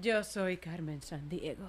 [0.00, 1.68] Yo soy Carmen Sandiego.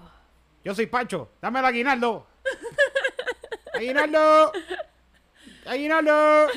[0.64, 1.32] Yo soy Pancho.
[1.42, 2.28] Dame el aguinaldo.
[3.74, 4.52] aguinaldo.
[5.66, 6.48] Aguinaldo.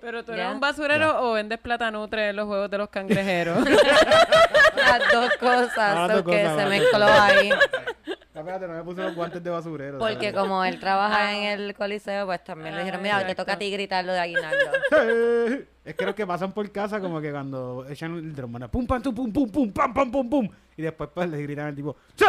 [0.00, 0.50] Pero tú eres Ya.
[0.50, 3.58] un basurero o vendes platanutre en los juegos de los cangrejeros.
[4.76, 7.50] Las dos cosas, Las dos so que cosas, se las mezcló ahí.
[8.34, 9.98] No, espérate, no me puse los guantes de basurero.
[9.98, 13.42] Porque como él trabaja en el coliseo, pues también le dijeron, Ah, mira, te exacto.
[13.42, 14.56] toca a ti gritar lo de aguinaldo.
[15.84, 19.02] Es que los que pasan por casa, como que cuando echan el a pum, pam,
[19.02, 20.48] pum, pum, pum, pam, pam, pum, pum.
[20.76, 22.24] Y después pues le gritan al tipo, ¡Sí!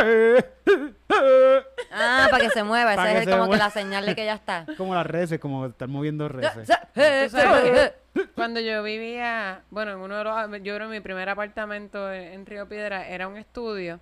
[1.92, 3.64] Ah, para que se mueva, Para esa que es se como que mueva.
[3.66, 4.66] la señal de que ya está.
[4.78, 6.68] Como las reses, como estar moviendo reses.
[6.94, 11.30] Tú sabes que Cuando yo vivía, bueno, en uno de los, yo creo mi primer
[11.30, 14.00] apartamento en, en Río Piedra era un estudio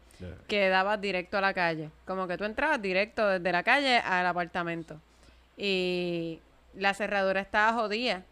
[0.48, 1.90] que daba directo a la calle.
[2.06, 4.98] Como que tú entrabas directo desde la calle al apartamento.
[5.58, 6.40] Y
[6.75, 8.23] la cerradura estaba jodida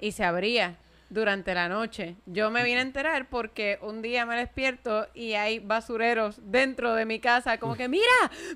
[0.00, 0.76] y se abría
[1.10, 2.16] durante la noche.
[2.26, 7.04] Yo me vine a enterar porque un día me despierto y hay basureros dentro de
[7.06, 8.04] mi casa, como que, mira,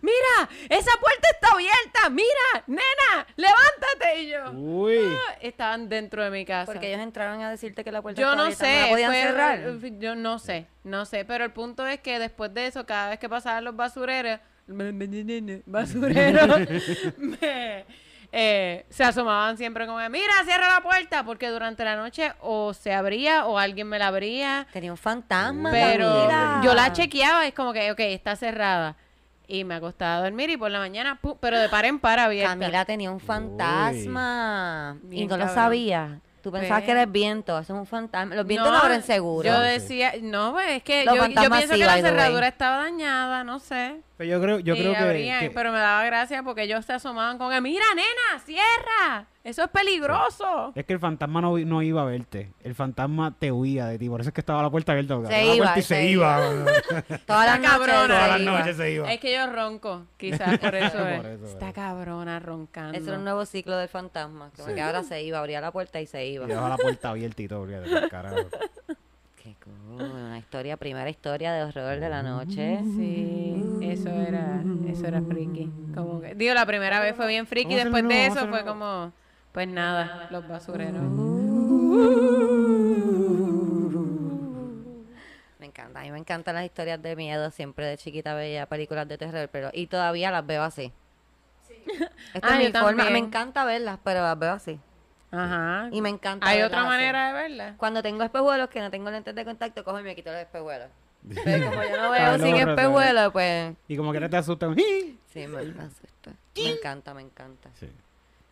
[0.03, 4.21] mira, esa puerta está abierta, mira, nena, levántate.
[4.23, 4.99] Y yo, Uy.
[4.99, 6.71] "Ah", estaban dentro de mi casa.
[6.73, 9.11] Porque ellos entraron a decirte que la puerta Yo estaba no abierta, sé, la podían
[9.13, 9.99] fue- cerrar.
[9.99, 13.19] yo no sé, no sé, pero el punto es que después de eso, cada vez
[13.19, 14.41] que pasaban los basureros,
[15.67, 16.61] basureros,
[17.19, 17.85] me,
[18.35, 22.95] eh, se asomaban siempre como, mira, cierra la puerta, porque durante la noche o se
[22.95, 25.71] abría o alguien me la abría, Tenía un fantasma.
[25.71, 26.61] pero Camila.
[26.65, 28.97] yo la chequeaba, es como que, ok, está cerrada.
[29.47, 31.37] Y me acostaba a dormir y por la mañana, ¡pum!
[31.39, 32.53] pero de par en par abierta.
[32.53, 34.97] Camila tenía un fantasma.
[35.11, 36.21] Y no lo sabía.
[36.43, 36.87] Tú pensabas Ve.
[36.87, 37.57] que era el viento.
[37.59, 38.35] Eso es un fantasma.
[38.35, 39.47] Los vientos No, no abren seguro.
[39.49, 43.45] Yo decía, no, pues, es que yo, yo pienso sí, que la cerradura estaba dañada,
[43.45, 44.01] no sé.
[44.23, 46.85] Pero yo creo, yo y creo que, abrían, que- pero me daba gracia porque ellos
[46.85, 50.73] se asomaban con, mira, nena, cierra, eso es peligroso.
[50.77, 52.53] es que el fantasma no, vi- no iba a verte.
[52.63, 54.09] El fantasma te huía de ti.
[54.09, 55.17] Por eso es que estaba la puerta abierta.
[55.27, 56.39] Se la iba, puerta y se se iba.
[56.53, 56.65] iba.
[57.27, 57.71] Todas las Está noches.
[57.71, 58.03] cabrona.
[58.03, 58.59] se Todas las iba.
[58.61, 59.13] noches se iba.
[59.13, 61.41] Es que yo ronco, quizás por eso Por es.
[61.41, 62.97] eso, Está cabrona roncando.
[62.97, 64.51] Ese era un nuevo ciclo del fantasma.
[64.75, 66.45] Que ahora se iba, abría la puerta y se iba.
[66.45, 67.67] Y dejaba la puerta abierta y todo.
[68.11, 68.37] carajo.
[69.99, 72.85] Una historia, primera historia de horror de la noche.
[72.97, 75.71] Sí, eso era, eso era friki.
[75.95, 79.13] Como que, digo, la primera vez fue bien friki, después de eso fue como,
[79.53, 81.03] pues nada, los basureros.
[85.59, 87.51] Me encanta, a mí me encantan las historias de miedo.
[87.51, 90.93] Siempre de chiquita veía películas de terror, pero y todavía las veo así.
[92.35, 93.05] Esta Ah, es yo mi forma.
[93.11, 94.81] Me encanta verlas, pero las veo así.
[95.33, 95.89] Ajá.
[95.91, 96.47] Y me encanta.
[96.47, 96.89] ¿Hay otra así.
[96.89, 97.75] manera de verla?
[97.79, 100.89] Cuando tengo espejuelos que no tengo lentes de contacto, cojo y me quito los espejuelos.
[101.45, 104.37] Pero como yo no veo sin verlo reto, espejuelos, pues Y como que no te
[104.37, 104.77] asustan.
[105.27, 106.33] sí, me, me asusta.
[106.57, 107.71] Me encanta, me encanta.
[107.75, 107.89] Sí.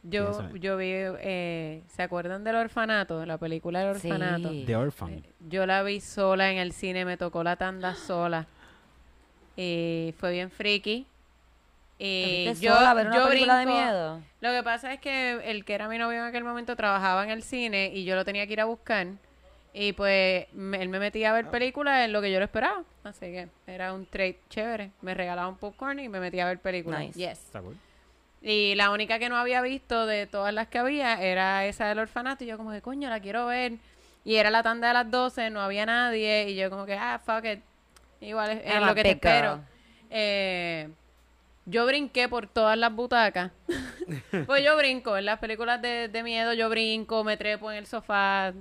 [0.02, 3.26] Yo, yo vi, eh, ¿se acuerdan del orfanato?
[3.26, 4.48] La película del orfanato.
[4.48, 4.64] Sí.
[4.66, 5.22] The Orphan.
[5.46, 8.46] Yo la vi sola en el cine, me tocó la tanda sola.
[9.56, 11.06] Y fue bien friki.
[12.02, 14.20] Y ¿Te fuiste yo, sola a ver una yo película de brinco- miedo?
[14.40, 17.30] Lo que pasa es que el que era mi novio en aquel momento trabajaba en
[17.30, 19.06] el cine y yo lo tenía que ir a buscar.
[19.74, 21.50] Y pues me- él me metía a ver Ah.
[21.50, 22.82] películas en lo que yo lo esperaba.
[23.04, 24.92] Así que era un trade chévere.
[25.02, 27.00] Me regalaba un popcorn y me metía a ver películas.
[27.00, 27.18] Nice.
[27.18, 27.38] Yes.
[27.38, 27.76] Está cool.
[28.42, 31.98] Y la única que no había visto de todas las que había era esa del
[31.98, 32.44] orfanato.
[32.44, 33.74] Y yo como que, coño, la quiero ver.
[34.24, 36.48] Y era la tanda de las 12, no había nadie.
[36.48, 37.60] Y yo como que, ah, fuck it.
[38.22, 39.16] Igual es, es lo que te girl.
[39.18, 39.60] espero.
[40.10, 40.88] Eh,
[41.66, 43.52] yo brinqué por todas las butacas.
[44.46, 45.16] pues yo brinco.
[45.16, 48.52] En las películas de, de miedo yo brinco, me trepo en el sofá.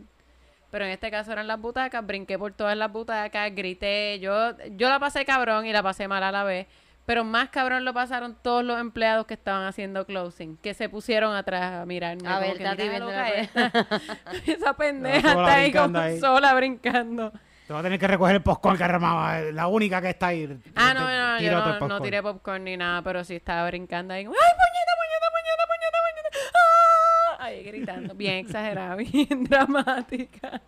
[0.72, 2.06] Pero en este caso eran las butacas.
[2.06, 4.20] Brinqué por todas las butacas, grité.
[4.20, 6.68] Yo, yo la pasé cabrón y la pasé mal a la vez.
[7.08, 11.36] Pero más cabrón lo pasaron todos los empleados que estaban haciendo closing, que se pusieron
[11.36, 12.30] atrás a mirarme.
[12.30, 13.72] A ver, que, a ti "Mira, viendo loca la esta".
[14.46, 16.20] Esa pendeja está ahí como ahí.
[16.20, 17.34] sola brincando.
[17.69, 19.42] Te vas a tener que recoger el popcorn que armaba.
[19.42, 20.60] La única que está ahí.
[20.74, 24.21] Ah, no, no, yo no, no tiré popcorn ni nada, pero sí estaba brincando ahí.
[24.21, 26.50] ¡Ay, puñeta, puñeta, puñeta, puñeta, puñeta!
[26.56, 27.45] ¡Ah!
[27.45, 30.63] Ahí gritando, bien exagerada, bien dramática.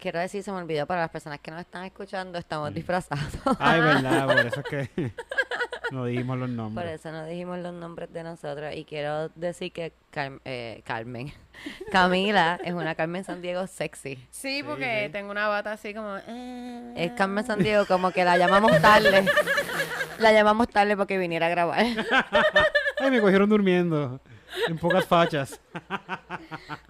[0.00, 3.24] Quiero decir, se me olvidó para las personas que nos están escuchando, estamos disfrazados.
[3.58, 5.12] Ay, verdad, por eso es que
[5.92, 7.00] no dijimos los Por nombres.
[7.00, 8.74] eso no dijimos los nombres de nosotros.
[8.74, 11.32] Y quiero decir que Car- eh, Carmen,
[11.92, 14.18] Camila es una Carmen San Diego sexy.
[14.30, 16.16] Sí, porque tengo una bata así como...
[16.26, 16.92] eh.
[16.96, 19.24] Es Carmen San Diego como que la llamamos tarde.
[20.18, 21.78] La llamamos tarde porque viniera a grabar.
[21.78, 24.20] Ay, me cogieron durmiendo.
[24.66, 25.60] En pocas fachas.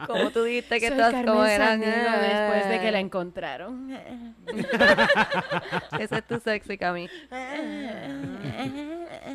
[0.06, 1.80] Como tú dijiste que Soy todas Carmen como eran.
[1.80, 3.90] Sandiego después de que la encontraron.
[5.98, 7.08] Ese es tu sexy, Cami.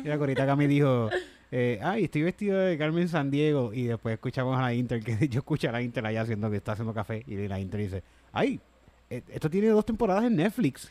[0.02, 1.10] Y la corita Cami dijo,
[1.50, 3.72] Eh, ay, estoy vestido de Carmen San Diego.
[3.72, 6.56] Y después escuchamos a la Inter, que yo escucho a la Inter allá haciendo que
[6.56, 7.22] está haciendo café.
[7.26, 8.02] Y la Inter dice,
[8.32, 8.60] ay,
[9.10, 10.90] eh, esto tiene dos temporadas en Netflix.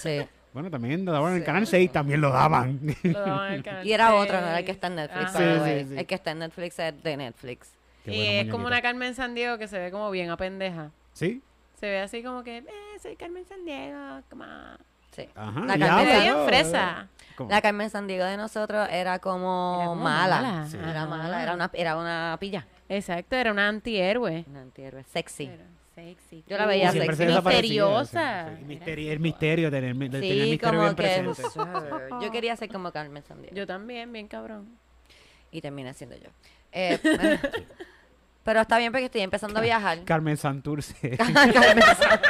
[0.00, 0.20] Sí.
[0.52, 1.44] Bueno, también lo daban en el.
[1.44, 2.80] Canal 6, también lo daban.
[3.02, 5.30] Lo daban en el canal Y era otro, no era el que está en Netflix.
[5.34, 5.38] Ajá.
[5.38, 5.80] by the Sí, way.
[5.84, 5.98] sí, sí.
[5.98, 7.72] El que está en Netflix es de Netflix.
[8.04, 10.90] Qué y es como una Carmen Sandiego que se ve como bien a pendeja.
[11.12, 11.40] ¿Sí?
[11.78, 12.64] Se ve así como que, eh,
[13.02, 14.78] soy Carmen Sandiego, come on.
[15.14, 15.28] Sí.
[15.34, 15.60] Ajá.
[15.66, 16.44] La y Carmen habla, Se ve bien ¿no?
[16.46, 17.08] fresa.
[17.36, 17.50] ¿Cómo?
[17.50, 20.42] La Carmen Sandiego de nosotros era como, Era como mala.
[20.42, 20.66] mala.
[20.66, 20.76] Sí.
[20.78, 22.66] Era mala, era una, era una pilla.
[22.88, 24.44] Exacto, era una antihéroe.
[24.48, 25.04] Una antihéroe.
[25.04, 25.46] Sexy.
[25.46, 25.62] Pero
[25.94, 26.44] sexy.
[26.46, 27.24] Yo la veía sexy.
[27.26, 28.48] Misteriosa.
[28.50, 28.60] sí, sí.
[28.60, 31.42] El misterio, el misterio, tener, de tener Sí, misterio como bien que presente.
[32.22, 33.54] yo quería ser como Carmen Sandiego.
[33.54, 34.78] Yo también, bien cabrón.
[35.50, 36.28] Y terminé siendo yo.
[36.72, 36.98] Eh,
[38.44, 40.02] pero está bien porque estoy empezando a viajar.
[40.04, 41.16] Carmen Santurce.
[41.16, 42.20] Carmen San-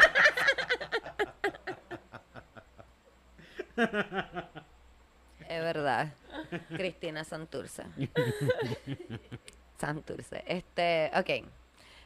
[5.48, 6.12] es verdad.
[6.68, 7.84] Cristina Santurce.
[9.78, 10.44] Santurce.
[10.46, 11.48] Este, ok.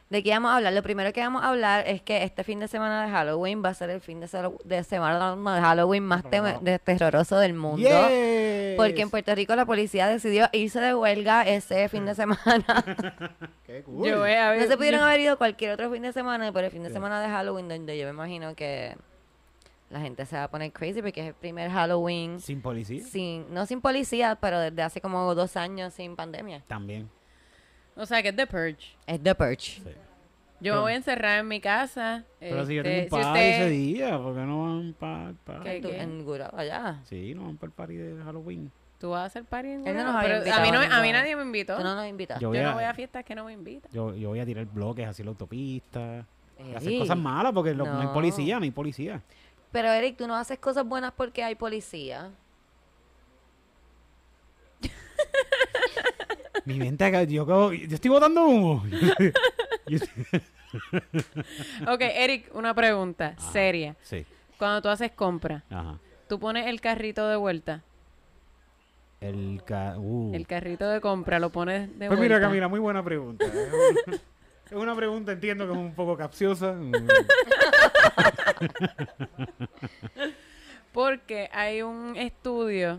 [0.09, 0.71] ¿De qué vamos a hablar?
[0.71, 3.69] Lo primero que vamos a hablar es que este fin de semana de Halloween va
[3.69, 7.53] a ser el fin de, se- de semana de Halloween más te- de terroroso del
[7.53, 7.77] mundo.
[7.87, 8.77] Yes.
[8.77, 12.39] Porque en Puerto Rico la policía decidió irse de huelga ese fin de semana.
[13.65, 14.07] Qué cool.
[14.07, 14.61] Yo voy a ver.
[14.61, 16.89] No se pudieron yo- haber ido cualquier otro fin de semana, pero el fin de
[16.89, 16.93] Sí.
[16.93, 18.95] semana de Halloween, donde yo me imagino que
[19.89, 23.03] la gente se va a poner crazy porque es el primer Halloween Sin policía.
[23.03, 26.61] sin, no sin policía, pero desde hace como dos años sin pandemia.
[26.67, 27.09] También.
[27.97, 28.95] O sea, que es The Purge.
[29.05, 29.81] Es The Purge.
[29.81, 29.89] Sí.
[30.59, 32.23] Yo me voy a encerrar en mi casa.
[32.39, 34.93] Pero si yo este, tengo un si party usted- ese día, ¿por qué no van
[34.97, 35.63] para pa?
[35.63, 35.79] ¿Qué?
[35.81, 36.99] Tú- En Gurabo, allá.
[37.03, 38.71] Sí, no van para el party de Halloween.
[38.99, 40.05] ¿Tú vas a hacer party en Él no Gurabo?
[40.07, 41.77] nos había Pero invitado a mí, no, me- a mí nadie me invitó.
[41.77, 42.39] Tú no nos invitas.
[42.39, 43.91] Yo Yo voy no a- voy a fiestas que no me invitan.
[43.91, 46.25] Yo, yo voy a tirar bloques hacia la autopista.
[46.75, 46.99] Hacer Eric.
[47.01, 47.99] cosas malas porque lo- no.
[48.01, 49.21] hay policía, no hay policía.
[49.71, 52.31] Pero Eric, tú no haces cosas buenas porque hay policía.
[56.67, 58.83] Mi mente yo, acabo- yo estoy botando humo.
[59.87, 59.99] Yo-
[61.93, 63.49] Ok, Eric, una pregunta Ah.
[63.53, 63.95] seria.
[64.01, 64.25] sí,
[64.57, 65.97] Cuando tú haces compra, ajá.
[66.27, 67.83] tú pones el carrito de vuelta.
[69.21, 70.35] El, ca- uh.
[70.35, 72.21] El carrito de compra lo pones de Pues vuelta.
[72.21, 73.45] mira, Camila, muy buena pregunta.
[73.45, 74.15] Una,
[74.65, 76.75] es una pregunta, entiendo que es un poco capciosa.
[80.97, 82.97] Porque hay un estudio,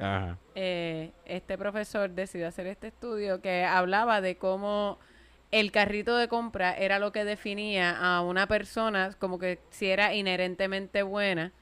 [0.54, 5.00] eh, este profesor decidió hacer este estudio que hablaba de cómo
[5.50, 10.14] el carrito de compra era lo que definía a una persona como que si era
[10.14, 11.52] inherentemente buena.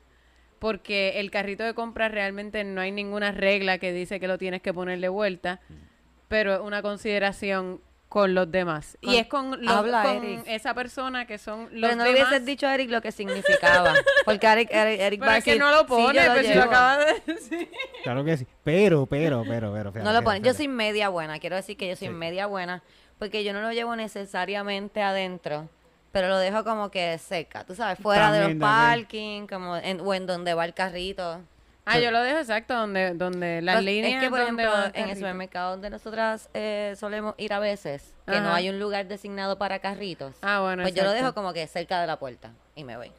[0.59, 4.61] Porque el carrito de compra realmente no hay ninguna regla que dice que lo tienes
[4.61, 5.61] que poner de vuelta,
[6.29, 8.97] pero es una consideración con los demás.
[9.03, 10.43] Con- y es con, los- habla, con Eric.
[10.47, 12.29] esa persona que son los Pero no le demás.
[12.31, 13.93] hubieses dicho a Eric lo que significaba.
[14.25, 16.35] Porque Eric, Eric, Eric Pero va a es que no lo "Sí, pone, yo lo
[16.35, 16.65] pero si lo llevo".
[16.67, 17.71] acaba de decir.
[18.05, 18.47] Claro que sí.
[18.65, 19.91] Pero, pero, pero, pero.
[19.93, 20.37] fíjate, No lo pone.
[20.37, 21.39] fíjate, Yo soy media buena.
[21.41, 22.15] Quiero decir que yo soy Sí.
[22.15, 22.83] media buena.
[23.19, 25.69] Porque yo no lo llevo necesariamente adentro.
[26.13, 27.65] Pero lo dejo como que cerca.
[27.65, 28.61] Tú sabes, fuera de los también.
[28.61, 29.47] parking.
[29.47, 31.41] Como en, o en donde va el carrito.
[31.87, 34.83] Ah, yo lo dejo exacto donde, donde las Pues, líneas Es que, por donde ejemplo,
[34.83, 38.79] va en el supermercado donde nosotras eh, solemos ir a veces, que no hay un
[38.81, 40.35] lugar designado para carritos.
[40.43, 43.13] Ah, bueno, Pues yo lo dejo como que cerca de la puerta y me voy.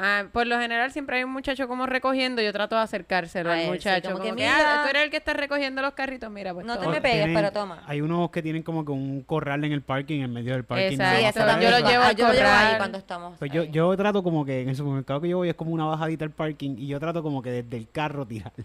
[0.00, 3.54] Ah, por lo general siempre hay un muchacho como recogiendo, yo trato de acercárselo A
[3.54, 4.10] al él, sí, muchacho.
[4.12, 4.82] como como que, que, ah, "Mira".
[4.84, 6.92] tú eres el que está recogiendo los carritos, mira, pues No te toma.
[6.94, 7.82] me pegues, Tienen- pero toma.
[7.86, 10.92] Hay unos que tienen como que un corral en el parking, en medio del parking.
[10.92, 11.18] Exacto.
[11.18, 12.76] Sí, eso Yo lo llevo Ah, al yo lo llevo ahí corral.
[12.78, 13.38] cuando estamos.
[13.38, 15.84] Pues yo, yo trato como que en el supermercado que yo voy es como una
[15.86, 18.64] bajadita al parking y yo trato como que desde el carro tirarlo.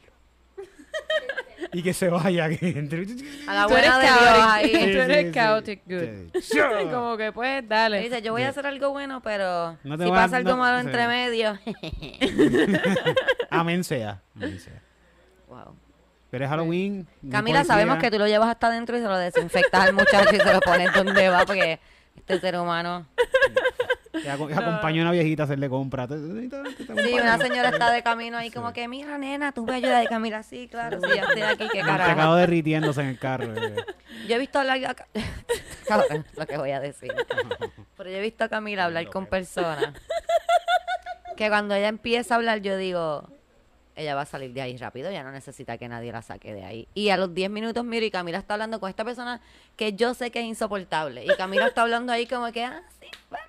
[1.73, 3.05] Y que se vaya, que entre.
[3.47, 4.71] A la Tú eres buena de Dios ahí.
[4.71, 5.31] Tú eres sí, sí.
[5.33, 6.39] chaotic good.
[6.41, 6.59] Sí.
[6.91, 7.99] como que pues dale.
[8.01, 10.79] dice, yo voy a hacer algo bueno, pero No si a- pasa algo no- malo
[10.79, 11.59] entre medio.
[13.49, 14.21] Amén sea.
[14.35, 14.81] Amén sea.
[15.47, 15.75] wow.
[16.29, 17.07] Pero es Halloween.
[17.23, 20.35] hay Camila, sabemos que tú lo llevas hasta adentro y se lo desinfectas al muchacho
[20.35, 21.79] y se lo pones donde va porque
[22.15, 23.05] este ser humano.
[24.13, 26.07] Que aco- que acompaña a una viejita a hacerle compra.
[26.07, 28.53] Te- te- te- te- te Sí, una señora está de camino ahí Sí.
[28.55, 30.03] como que, mira, nena, tú me ayudas.
[30.05, 32.35] Y Camila, sí, claro, sí, ya estoy aquí, qué carajo.
[32.35, 33.53] derritiéndose en el carro.
[33.55, 33.75] eh.
[34.27, 34.95] Yo he visto hablar a
[36.37, 37.11] lo que voy a decir.
[37.97, 39.93] Pero yo he visto a Camila hablar con personas
[41.35, 43.27] que cuando ella empieza a hablar yo digo,
[43.95, 46.63] ella va a salir de ahí rápido, ya no necesita que nadie la saque de
[46.63, 46.87] ahí.
[46.93, 49.41] Y a los 10 minutos miro y Camila está hablando con esta persona
[49.75, 51.25] que yo sé que es insoportable.
[51.25, 53.39] Y Camila está hablando ahí como que, ah, sí, bla",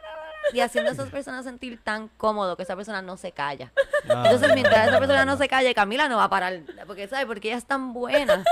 [0.52, 3.72] y haciendo a esas personas sentir tan cómodo que esa persona no se calla.
[4.04, 6.60] Entonces, Ay, mientras esa persona no se calle, Camila no va a parar.
[6.86, 7.26] Porque, ¿sabes?
[7.26, 8.44] Porque ella es tan buena.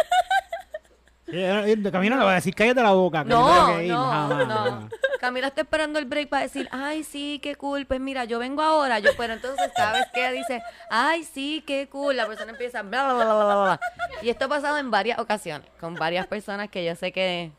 [1.29, 3.25] Eh, eh, De camino le va a decir, cállate la boca.
[3.25, 3.93] No, yo tengo que ir".
[3.93, 4.55] no, Jamás, no.
[4.55, 4.93] jamás.
[5.21, 8.61] Camila está esperando el break para decir, ay, sí, qué cool, pues mira, yo vengo
[8.61, 9.71] ahora, yo, pero entonces
[10.13, 13.55] que ella dice, ay, sí, qué cool, la persona empieza, bla, bla, bla, bla, bla,
[13.55, 13.81] bla.
[14.21, 17.53] Y esto ha pasado en varias ocasiones, con varias personas que yo sé que,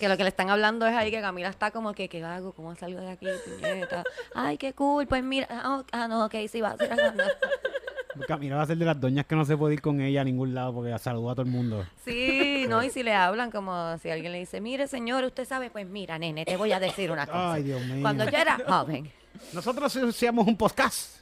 [0.00, 2.52] que lo que le están hablando es ahí que Camila está como que, ¿qué hago?
[2.52, 3.26] ¿Cómo salgo de aquí?
[3.44, 4.02] puñeta?
[4.34, 7.22] Ay, qué cool, pues mira, ah, ah, no, ok, sí, va a ser no.
[8.26, 10.24] Camila va a ser de las doñas que no se puede ir con ella a
[10.24, 11.86] ningún lado porque saluda a todo el mundo.
[12.04, 15.70] Sí, no, y si le hablan como si alguien le dice, mire señor, usted sabe,
[15.70, 17.52] pues mira, nene, te voy a decir una cosa.
[17.52, 18.02] Ay, Dios mío.
[18.02, 19.12] Cuando yo era joven
[19.52, 21.20] Nosotros hacíamos un podcast.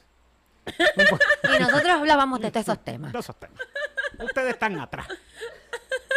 [0.69, 3.11] y nosotros hablábamos de esos temas.
[3.11, 3.59] De esos temas.
[4.19, 5.07] Ustedes están atrás.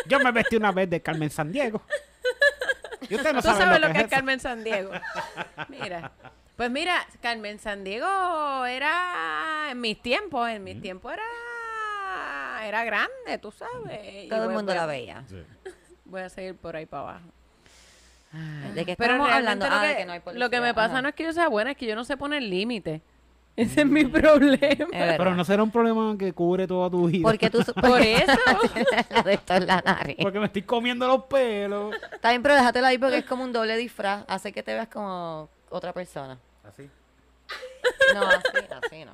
[0.06, 1.82] Yo me vestí una vez de Carmen San Diego.
[3.20, 4.06] Y no Tú sabes lo, lo que es.
[4.08, 4.90] Carmen San Diego.
[5.68, 6.10] Mira.
[6.56, 11.22] Pues mira, Carmen San Diego era en mis tiempos, en mis tiempos era
[12.66, 14.24] era grande, tú sabes.
[14.24, 15.24] Y Todo el voy- mundo voy a- la veía.
[16.04, 17.26] Voy a seguir por ahí para abajo.
[18.74, 19.66] ¿De qué estamos hablando?
[19.66, 21.02] lo, Ah, que, de que no hay lo que me pasa Ajá.
[21.02, 23.02] no es que yo sea buena, es que yo no sé poner límite.
[23.54, 24.66] Ese es mi problema.
[24.92, 25.16] Es.
[25.18, 27.22] Pero no será un problema que cubre toda tu vida.
[27.22, 27.58] Porque tú...
[27.80, 28.32] Por eso.
[29.10, 30.16] la de esto en la nariz.
[30.22, 31.94] Porque me estoy comiendo los pelos.
[32.12, 34.24] Está bien, pero déjatelo ahí porque es como un doble disfraz.
[34.28, 36.38] Hace que te veas como otra persona.
[36.64, 36.88] Así.
[38.14, 39.12] No, así, así no.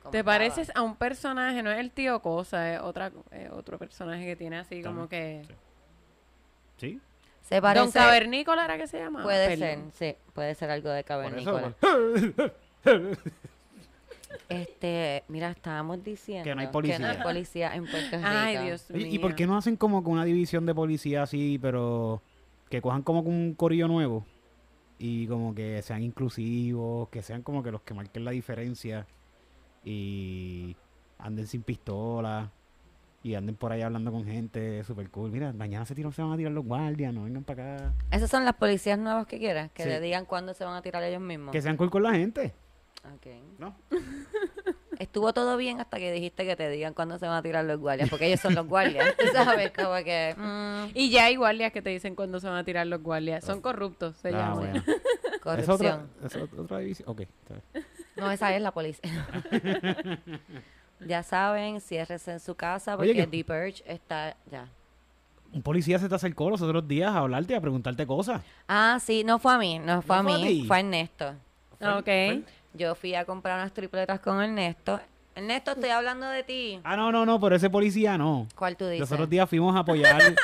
[0.00, 0.34] Como Te estaba.
[0.38, 4.36] pareces a un personaje, no es el tío Cosa, es otra, es otro personaje que
[4.36, 5.42] tiene así como que...
[6.76, 7.00] Sí.
[7.42, 7.98] Se Don parece...
[7.98, 9.22] Cavernícola era que se llama.
[9.22, 10.14] Puede ser, sí.
[10.32, 11.72] Puede ser algo de cavernícola.
[14.48, 17.10] Este, mira, estábamos diciendo Que no hay Que no policía.
[17.10, 18.28] hay policía en Puerto Rico.
[18.28, 19.06] Ay, Dios mío.
[19.10, 22.22] ¿Y por qué no hacen como con una división de policía así, pero
[22.70, 24.24] que cojan como con un corillo nuevo?
[24.98, 29.06] Y como que sean inclusivos, que sean como que los que marquen la diferencia
[29.84, 30.76] y
[31.18, 32.50] anden sin pistola
[33.22, 35.30] y anden por ahí hablando con gente, super cool.
[35.30, 37.92] Mira, mañana se, tiran, se van a tirar los guardias, no vengan para acá.
[38.10, 39.88] Esas son las policías nuevas que quieras, que Sí.
[39.88, 41.52] le digan cuándo se van a tirar ellos mismos.
[41.52, 42.54] Que sean cool con la gente,
[43.04, 43.26] Ok.
[43.58, 43.76] ¿no?
[44.98, 47.78] Estuvo todo bien hasta que dijiste que te digan cuándo se van a tirar los
[47.78, 49.14] guardias, porque ellos son los guardias.
[49.16, 50.34] Tú sabes, como que.
[50.36, 53.44] mm, Y ya hay guardias que te dicen cuándo se van a tirar los guardias.
[53.44, 54.58] Son corruptos, se Ah, llaman.
[54.58, 54.82] bueno.
[55.34, 56.10] ¿Es corrupción.
[56.24, 57.08] otra, es otra división?
[57.08, 57.22] Ok.
[58.16, 59.08] No, esa es la policía.
[61.06, 64.68] ya saben, ciérrese en su casa Oye, porque The Purge está ya.
[65.52, 68.42] Un policía se te acercó los otros días a hablarte, a preguntarte cosas.
[68.66, 70.80] Ah, sí, no fue a mí, no fue ¿No a fue a mí, fue a
[70.80, 71.34] Ernesto.
[71.80, 72.44] Ok.
[72.78, 75.00] Yo fui a comprar unas tripletas con Ernesto.
[75.34, 76.80] Ernesto, estoy hablando de ti.
[76.84, 78.46] Ah, no, no, no, pero ese policía no.
[78.54, 79.00] ¿Cuál tú dices?
[79.00, 80.20] Los otros días fuimos a apoyar.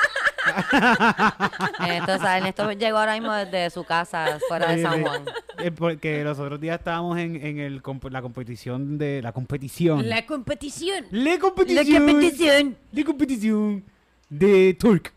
[1.79, 5.01] Ernesto, o sea, Ernesto llegó ahora mismo desde su casa fuera de San.
[5.01, 5.25] Juan.
[5.59, 9.21] Eh, porque los otros días estábamos en, en el, comp- la competición de...
[9.21, 10.07] La competición.
[10.07, 11.05] La competición.
[11.11, 11.85] La competición.
[11.85, 12.77] La competición.
[12.91, 13.83] De competición
[14.29, 15.13] de Turk.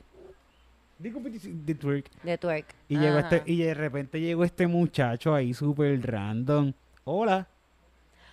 [0.98, 2.04] De competición de Turk.
[2.22, 2.66] De twerk.
[2.88, 6.72] Y, llegó este, y de repente llegó este muchacho ahí súper random.
[7.10, 7.46] Hola.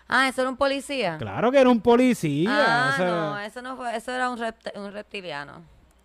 [0.08, 1.16] Ah, ¿eso era un policía?
[1.18, 2.50] Claro que era un policía.
[2.52, 5.62] Ah, o sea, no, eso no fue, eso era un, repte- un reptiliano.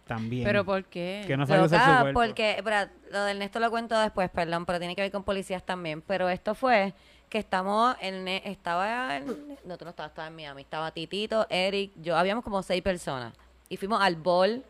[0.06, 0.44] También.
[0.44, 1.24] ¿Pero por qué?
[1.26, 2.20] Que no sabía usar su cuerpo.
[2.20, 5.64] porque, espera, lo del Ernesto lo cuento después, perdón, pero tiene que ver con policías
[5.64, 6.00] también.
[6.02, 6.94] Pero esto fue
[7.28, 9.26] que estamos, en, estaba, en,
[9.64, 13.34] no, tú no estabas, estaba en Miami, estaba Titito, Eric, yo, habíamos como seis personas.
[13.68, 14.64] Y fuimos al bol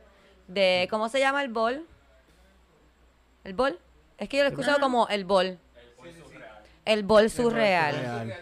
[0.48, 1.86] de, ¿cómo se llama el bol?
[3.44, 3.78] ¿El bol?
[4.18, 5.58] Es que yo lo he escuchado como el bol.
[6.84, 7.96] El bol surreal.
[7.96, 8.34] Real.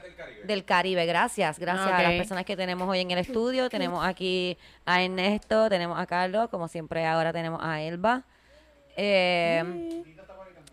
[0.45, 3.69] Del Caribe, gracias, gracias a las personas que tenemos hoy en el estudio.
[3.69, 8.25] Tenemos aquí a Ernesto, tenemos a Carlos, como siempre ahora tenemos a Elba.
[8.97, 10.05] Eh,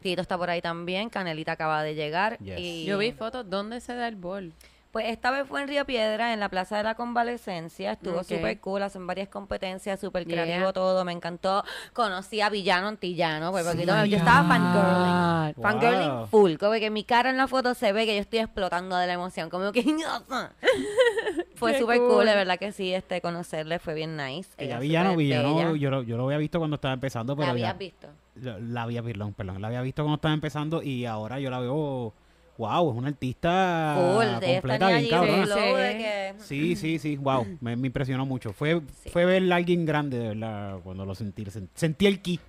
[0.02, 2.38] Tito está por ahí también, Canelita acaba de llegar.
[2.38, 2.60] Yes.
[2.60, 4.54] Y, Yo vi fotos, ¿dónde se da el bol?
[4.96, 7.92] Pues esta vez fue en Río Piedra, en la Plaza de la Convalecencia.
[7.92, 8.24] Estuvo Ok.
[8.28, 10.44] súper cool, hacen varias competencias, súper Yeah.
[10.44, 11.66] creativo todo, me encantó.
[11.92, 13.86] Conocí a Villano Antillano, pues, Sí.
[13.86, 15.54] yo yo estaba fangirling.
[15.58, 15.64] Wow.
[15.64, 18.96] Fangirling full, como que mi cara en la foto se ve que yo estoy explotando
[18.96, 19.84] de la emoción, como que
[21.56, 22.08] fue súper cool.
[22.10, 22.26] cool.
[22.28, 24.50] de verdad que sí, este conocerle fue bien nice.
[24.58, 27.78] Ella Villano, Villano, yo lo, yo lo había visto cuando estaba empezando, pero ¿La habías
[27.78, 28.08] visto?
[28.36, 31.60] La, la había, perdón, perdón, la había visto cuando estaba empezando y ahora yo la
[31.60, 32.14] veo,
[32.58, 33.96] wow, es una artista
[34.40, 35.98] ella completa, bien un Sí, sí.
[35.98, 36.34] que...
[36.40, 38.54] Sí, sí, sí, wow, me, me impresionó mucho.
[38.54, 39.10] Fue, Sí.
[39.10, 42.40] fue ver a alguien grande, de verdad, cuando lo sentí, sen- sentí el ki.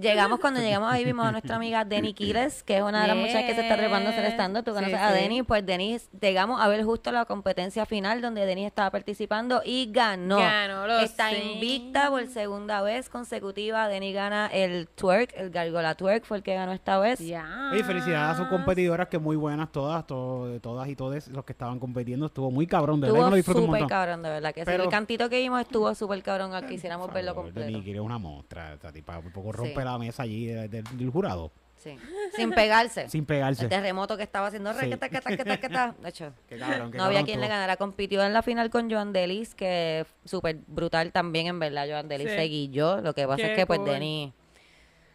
[0.00, 3.16] Llegamos, cuando llegamos ahí vimos a nuestra amiga Denny Quiles, que es una de las
[3.16, 4.32] muchachas que se está trepando a hacer Yes.
[4.32, 4.62] estando.
[4.62, 5.14] Tú Sí, conoces a sí.
[5.14, 9.90] Denny, pues Denny, llegamos a ver justo la competencia final donde Denny estaba participando y
[9.92, 10.38] ganó.
[10.38, 13.88] Ganó, lo Está invicta por segunda vez consecutiva.
[13.88, 17.18] Denny gana el twerk, el gargola twerk fue el que ganó esta vez.
[17.20, 17.70] Ya.
[17.72, 21.52] Oye, felicidades a sus competidoras, que muy buenas todas, to- todas y todos los que
[21.52, 22.26] estaban compitiendo.
[22.26, 24.64] Estuvo muy cabrón, de verdad Estuvo un súper cabrón, de verdad que.
[24.64, 26.50] Pero- El cantito que vimos estuvo súper cabrón.
[26.68, 27.60] Quisiéramos verlo completo.
[27.60, 29.58] Denny, que es una monstrua, esta tipa, por poco Sí.
[29.58, 31.96] rompe la la mesa allí de- de- del jurado, Sí.
[32.36, 33.08] Sin pegarse.
[33.08, 33.62] sin pegarse.
[33.64, 34.80] El terremoto que estaba haciendo Sí.
[34.80, 35.94] requeta, queta, queta, queta.
[36.02, 37.76] De hecho, Qué cabrón, qué no había cabrón quien le ganara.
[37.76, 41.86] Compitió en la final con Joan Delis, que súper brutal también, en verdad.
[41.88, 42.36] Joan Delis Sí.
[42.36, 43.00] seguí yo.
[43.00, 43.88] Lo que pasa Qué es que, pues, cool.
[43.88, 44.32] Denny,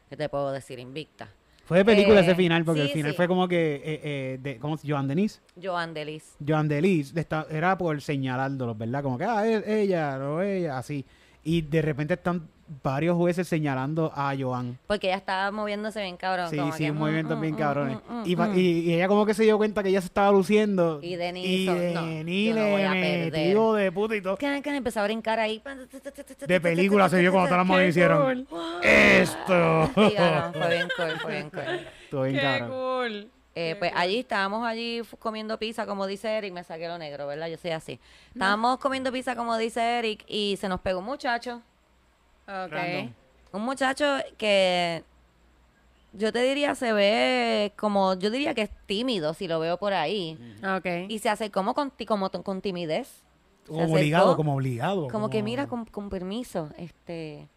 [0.09, 0.79] ¿qué te puedo decir?
[0.79, 1.29] Invicta.
[1.65, 3.17] Fue de película Eh, ese final, porque sí, el final sí.
[3.17, 5.39] fue como que, eh, eh, de, ¿cómo se Joan Denise?
[5.61, 6.35] Joan Delis.
[6.47, 9.01] Joan Delis, de esta- era por señalándolos, ¿verdad?
[9.01, 11.03] Como que, ah, él- ella, no ella, así.
[11.43, 12.47] Y de repente están
[12.83, 14.77] varios jueces señalando a Joan.
[14.87, 16.49] Porque ella estaba moviéndose bien cabrón.
[16.49, 17.97] Sí, como sí, que, un movimiento mm, bien mm, cabrones.
[18.07, 18.57] mm, mm, y, mm.
[18.57, 20.99] y- y ella como que se dio cuenta que ella se estaba luciendo.
[21.01, 22.89] Y Denis Y Denis le
[23.31, 24.37] metió de puta y todo.
[24.37, 25.61] Que que empezó a brincar ahí.
[26.47, 28.77] De película se vio cuando todas las Qué hicieron cool.
[28.81, 29.91] esto.
[29.95, 31.87] Ganó, fue bien cool, fue bien cool.
[32.03, 32.69] Estuvo bien cabrón.
[32.69, 33.31] cool.
[33.57, 37.47] Eh, pues allí estábamos allí comiendo pizza, como dice Eric, me saqué lo negro, ¿verdad?
[37.47, 37.99] Yo soy así.
[38.33, 41.61] Estábamos comiendo pizza, como dice Eric, y se nos pegó un muchacho.
[42.47, 42.71] Ok.
[42.71, 43.13] Random.
[43.53, 44.05] Un muchacho
[44.37, 45.03] que
[46.13, 49.93] yo te diría se ve como, yo diría que es tímido si lo veo por
[49.93, 50.37] ahí.
[50.77, 51.09] Ok.
[51.09, 53.21] Y se hace como con, ti- como con timidez.
[53.67, 55.07] Como acercó, obligado, como obligado.
[55.07, 57.47] Como que mira, con, con permiso, este,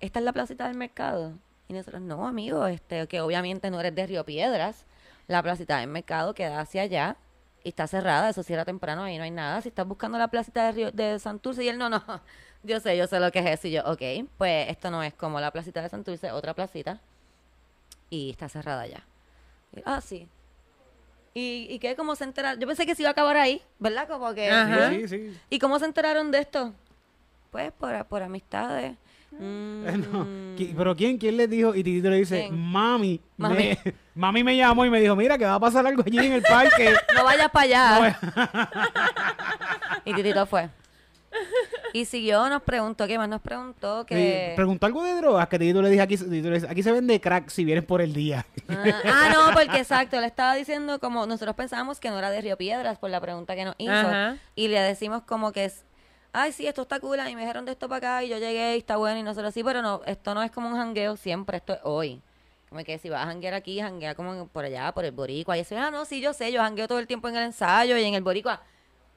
[0.00, 1.34] esta es la placita del mercado.
[1.68, 4.86] Y nosotros, no, amigo, este, que obviamente no eres de Río Piedras.
[5.28, 7.16] La placita del mercado queda hacia allá
[7.62, 9.60] y está cerrada, eso sí era temprano, ahí no hay nada.
[9.60, 12.02] Si estás buscando la placita de, Río, de Santurce y él, no, no,
[12.62, 13.68] yo sé, yo sé lo que es eso.
[13.68, 14.02] Y yo, ok,
[14.36, 17.00] pues esto no es como la placita de Santurce, otra placita.
[18.10, 19.04] Y está cerrada ya.
[19.76, 20.28] Y, ah, sí.
[21.32, 21.94] ¿Y, y qué?
[21.94, 22.60] ¿Cómo se enteraron?
[22.60, 24.08] Yo pensé que se iba a acabar ahí, ¿verdad?
[24.08, 24.50] Como que...
[24.50, 24.90] Ajá.
[24.90, 25.38] Sí, sí.
[25.48, 26.74] ¿Y cómo se enteraron de esto?
[27.50, 28.96] Pues por, por amistades.
[29.32, 29.36] Eh,
[30.12, 30.24] no.
[30.24, 30.74] Mm.
[30.76, 31.18] Pero ¿quién?
[31.18, 31.74] ¿Quién les dijo?
[31.74, 32.58] Y Titito le dice, ¿Quién?
[32.58, 33.20] mami.
[33.36, 33.56] Mami.
[33.56, 33.78] Me,
[34.14, 36.42] mami me llamó y me dijo, mira que va a pasar algo allí en el
[36.42, 36.94] parque.
[37.14, 38.18] No vayas para allá.
[40.04, 40.68] y Titito fue.
[41.92, 43.28] Y siguió, nos preguntó, ¿qué más?
[43.28, 44.52] Nos preguntó que...
[44.54, 48.00] Preguntó algo de drogas que Titito le dije aquí, se vende crack si vienes por
[48.00, 48.46] el día.
[48.68, 52.40] Ah, ah, no, porque exacto, le estaba diciendo como nosotros pensábamos que no era de
[52.40, 53.92] Río Piedras por la pregunta que nos hizo.
[53.92, 54.36] Ajá.
[54.54, 55.84] Y le decimos como que es,
[56.32, 58.76] ay, sí, esto está cool, y me dijeron de esto para acá y yo llegué
[58.76, 61.56] y está bueno y nosotros sí, pero no, esto no es como un jangueo siempre,
[61.56, 62.22] esto es hoy.
[62.68, 65.56] Como que si vas a janguear aquí, janguea como por allá, por el boricua.
[65.56, 67.96] Y eso, ah, no, sí, yo sé, yo jangueo todo el tiempo en el ensayo
[67.96, 68.62] y en el boricua.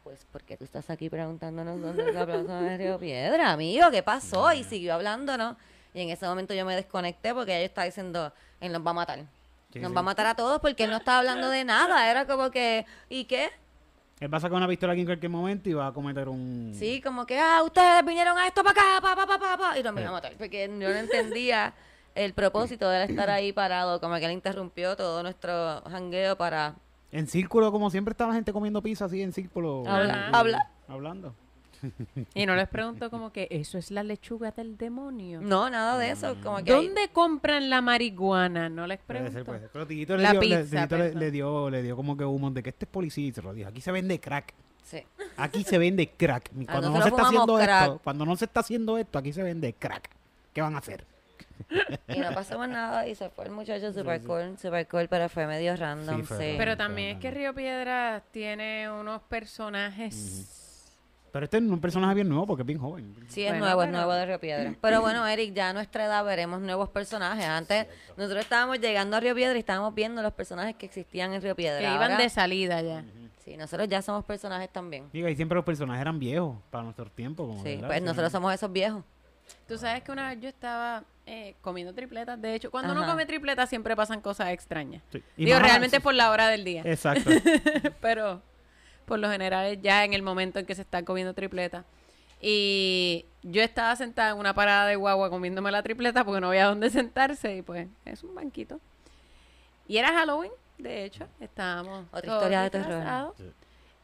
[0.03, 3.89] Pues, ¿por qué tú estás aquí preguntándonos dónde es la plaza de Río Piedra, amigo?
[3.89, 4.51] ¿Qué pasó?
[4.51, 5.55] Y siguió hablándonos.
[5.93, 8.95] Y en ese momento yo me desconecté porque ella estaba diciendo, él nos va a
[8.95, 9.19] matar.
[9.71, 9.95] Sí, nos sí.
[9.95, 12.11] va a matar a todos porque él no estaba hablando de nada.
[12.11, 13.49] Era como que, ¿y qué?
[14.19, 16.75] Él va a sacar una pistola aquí en cualquier momento y va a cometer un...
[16.77, 19.83] Sí, como que, ah, ustedes vinieron a esto para acá, pa, pa, pa, pa, y
[19.83, 20.33] nos iban a matar.
[20.37, 21.73] Porque yo no entendía
[22.13, 24.01] el propósito de él estar ahí parado.
[24.01, 26.75] Como que él interrumpió todo nuestro jangueo para
[27.13, 29.87] En círculo, como siempre está la gente comiendo pizza así en círculo.
[29.87, 30.17] hablar.
[30.19, 30.39] Ajá.
[30.39, 30.61] hablar.
[30.87, 31.35] Hablando.
[32.33, 35.41] Y no les pregunto como que eso es la lechuga del demonio.
[35.41, 36.35] No, nada de eso.
[36.41, 38.69] Como que ¿Dónde compran la marihuana?
[38.69, 39.33] No les Puede pregunto.
[39.33, 39.69] ser, puede ser.
[39.71, 42.69] Pero Titito, le La dio, pizza, le, dio, le dio como que humo de que
[42.69, 43.69] este es policía y se lo dijo.
[43.69, 44.53] Aquí se vende crack.
[44.83, 45.03] Sí.
[45.37, 46.51] Aquí se vende crack.
[46.65, 47.81] Cuando no se está haciendo crack.
[47.83, 50.09] esto, cuando no se está haciendo esto, aquí se vende crack.
[50.53, 51.05] ¿Qué van a hacer?
[52.07, 55.29] Y no pasó más nada y se fue el muchacho super cool, super cool, pero
[55.29, 56.33] fue medio random, Sí, sí.
[56.33, 56.57] random.
[56.57, 60.59] Pero también es que Río Piedras tiene unos personajes...
[61.31, 63.15] Pero este es un personaje bien nuevo porque es bien joven.
[63.27, 64.75] Sí, es Bueno, nuevo, es nuevo de Río Piedra.
[64.79, 67.43] Pero bueno, Eric, ya a nuestra edad veremos nuevos personajes.
[67.45, 71.41] Antes, nosotros estábamos llegando a Río Piedra y estábamos viendo los personajes que existían en
[71.41, 71.79] Río Piedra.
[71.79, 73.03] Que iban de salida ya.
[73.43, 75.09] Sí, nosotros ya somos personajes también.
[75.11, 77.47] Digo, y siempre los personajes eran viejos para nuestro tiempo.
[77.47, 77.87] Como Sí, ¿verdad?
[77.87, 79.03] pues nosotros somos esos viejos.
[79.67, 82.41] Tú sabes que una vez yo estaba eh, comiendo tripletas.
[82.41, 85.01] De hecho, cuando uno come tripletas siempre pasan cosas extrañas.
[85.11, 85.23] Sí.
[85.37, 86.81] Y Digo, realmente por la hora del día.
[86.85, 87.29] Exacto.
[88.01, 88.41] pero
[89.05, 91.85] por lo general es ya en el momento en que se está comiendo tripleta.
[92.41, 96.65] Y yo estaba sentada en una parada de guagua comiéndome la tripleta porque no había
[96.65, 98.81] dónde sentarse y pues es un banquito.
[99.87, 103.33] Y era Halloween, de hecho, estábamos Otra todos historia de terror.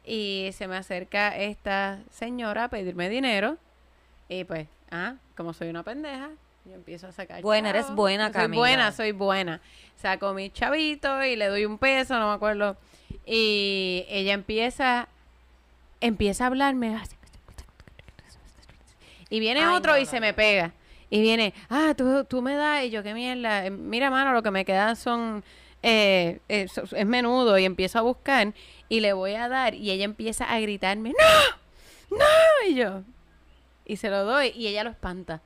[0.06, 3.58] Y se me acerca esta señora a pedirme dinero
[4.30, 6.30] y pues, ah, como soy una pendeja,
[6.66, 8.60] yo empiezo a sacar Buena, eres buena, Soy Camila.
[8.60, 9.62] buena, soy buena.
[9.98, 12.78] Saco mi chavito y le doy un peso, no me acuerdo.
[13.26, 15.08] Y ella empieza,
[16.02, 16.96] empieza a hablarme.
[16.96, 17.16] así.
[19.30, 20.22] Y viene Ay, otro no, y no, se no.
[20.22, 20.74] me pega.
[21.10, 23.66] Y viene, ah, tú, tú me das, y yo, qué mierda.
[23.66, 25.44] Eh, Mira, mano, lo que me queda son,
[25.84, 27.58] eh, eh, so- es menudo.
[27.58, 28.54] Y empiezo a buscar
[28.90, 29.74] y le voy a dar.
[29.76, 31.10] Y ella empieza a gritarme,
[32.10, 32.18] ¡No!
[32.18, 32.26] ¡No!
[32.70, 33.02] Y yo,
[33.86, 35.42] y se lo doy y ella lo espanta.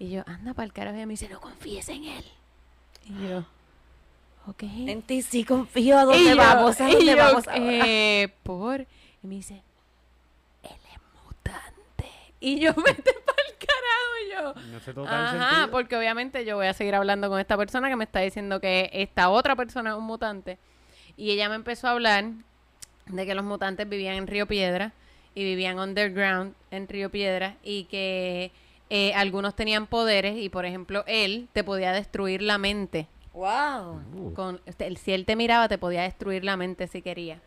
[0.00, 0.96] Y yo, anda para el carajo.
[0.98, 2.24] Y me dice, no confíes en él.
[3.04, 3.44] Y yo,
[4.48, 4.62] ok.
[4.62, 5.96] En ti sí confío.
[5.98, 6.80] ¿A Y dónde yo- vamos?
[6.80, 7.60] ¿A y dónde yo, vamos ahora?
[7.62, 8.80] eh, por.
[9.22, 9.62] Y me dice,
[10.64, 12.08] él es mutante.
[12.40, 14.16] Y yo, vete para el carajo.
[14.26, 15.70] Y yo, No total Ajá, sentido.
[15.70, 18.88] porque obviamente yo voy a seguir hablando con esta persona que me está diciendo que
[18.94, 20.58] esta otra persona es un mutante.
[21.18, 22.24] Y ella me empezó a hablar
[23.06, 24.92] de que los mutantes vivían en Río Piedra
[25.34, 28.50] y vivían underground en Río Piedra y que
[28.90, 33.06] eh, algunos tenían poderes y, por ejemplo, él te podía destruir la mente.
[33.32, 34.02] ¡Wow!
[34.14, 37.40] Uh, Con, este, si él te miraba, te podía destruir la mente si quería.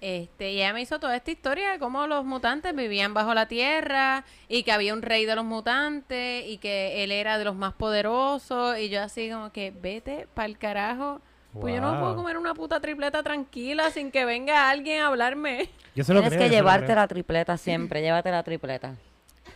[0.00, 3.46] Este, y ella me hizo toda esta historia de cómo los mutantes vivían bajo la
[3.46, 7.54] tierra y que había un rey de los mutantes y que él era de los
[7.54, 8.78] más poderosos.
[8.78, 11.20] Y yo así como que, vete pa'l carajo.
[11.52, 15.68] Pues yo no puedo comer una puta tripleta tranquila sin que venga alguien a hablarme.
[15.94, 16.96] Yo se lo Tienes creo, que yo se lo llevarte creo.
[16.96, 18.94] la tripleta siempre, llévate la tripleta.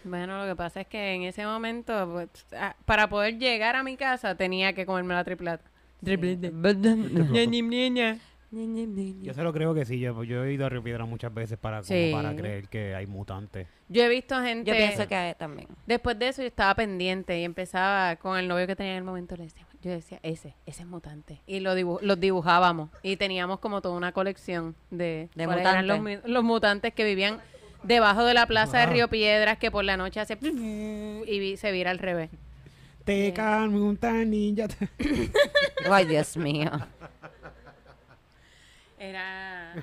[0.05, 3.83] Bueno, lo que pasa es que en ese momento, pues, ah, para poder llegar a
[3.83, 5.65] mi casa, tenía que comerme la tripleta.
[6.03, 6.51] Tripleta.
[8.51, 9.23] Niña, niña.
[9.25, 9.99] Yo se lo creo que sí.
[9.99, 12.11] Yo, yo he ido a Río Piedra muchas veces para, como Sí.
[12.15, 13.67] para creer que hay mutantes.
[13.89, 14.71] Yo he visto gente.
[14.71, 15.67] Yo pienso que también.
[15.87, 19.05] Después de eso yo estaba pendiente y empezaba con el novio que tenía en el
[19.05, 21.41] momento, le decía, yo decía, ese, ese es mutante.
[21.49, 25.87] Y lo dibu- los dibujábamos y teníamos como toda una colección de, De cuáles eran
[25.89, 26.25] los, mutantes.
[26.25, 27.41] mi- los mutantes que vivían
[27.85, 28.87] debajo de la plaza de.
[28.87, 32.31] Río Piedras que por la noche hace y vi- se vira al revés.
[33.05, 34.67] Te calmo, un tan ninja.
[35.91, 36.71] Ay, Dios mío.
[38.99, 39.75] Era...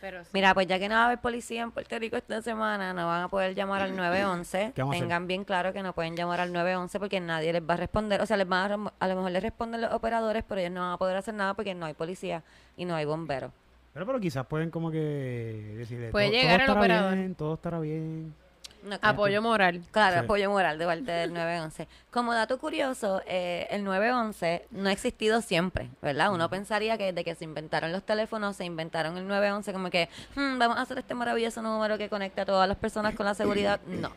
[0.00, 0.30] pero sí.
[0.32, 3.06] Mira, pues ya que no va a haber policía en Puerto Rico esta semana, no
[3.06, 4.72] van a poder llamar al 911.
[4.74, 5.04] ¿Qué vamos a hacer?
[5.06, 8.20] Tengan bien claro que no pueden llamar al 911 porque nadie les va a responder.
[8.20, 10.80] O sea, les van a, a lo mejor les responden los operadores, pero ellos no
[10.80, 12.42] van a poder hacer nada porque no hay policía
[12.76, 13.52] y no hay bomberos.
[13.92, 16.10] Pero, pero quizás pueden como que decir...
[16.12, 17.14] Puede todo- llegar todo estará operador.
[17.16, 18.34] Bien, todo estará bien.
[18.82, 19.10] No creo.
[19.10, 19.82] Apoyo moral.
[19.90, 20.24] Claro, Sí.
[20.24, 21.86] apoyo moral de parte del 911.
[22.10, 26.32] Como dato curioso, eh, el 911 no ha existido siempre, ¿verdad?
[26.32, 30.08] Uno pensaría que desde que se inventaron los teléfonos, se inventaron el 911, como que
[30.34, 33.34] "Hmm, vamos a hacer este maravilloso número que conecta a todas las personas con la
[33.34, 33.80] seguridad.
[33.86, 34.10] No.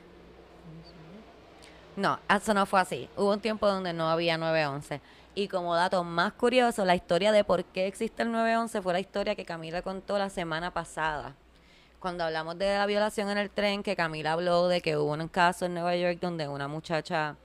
[1.96, 3.08] No, eso no fue así.
[3.18, 5.00] Hubo un tiempo donde no había 911.
[5.36, 9.00] Y como dato más curioso, la historia de por qué existe el 911 fue la
[9.00, 11.36] historia que Camila contó la semana pasada
[12.00, 15.28] cuando hablamos de la violación en el tren, que Camila habló de que hubo un
[15.30, 17.38] caso en Nueva York donde una muchacha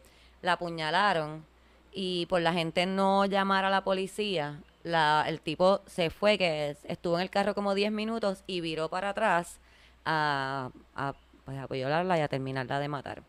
[0.42, 1.44] la apuñalaron
[1.92, 6.70] y por la gente no llamar a la policía, la, el tipo se fue, que
[6.70, 9.60] es- estuvo en el carro como 10 minutos y viró para atrás
[10.04, 13.22] a, a, pues, a violarla y a terminarla de matar.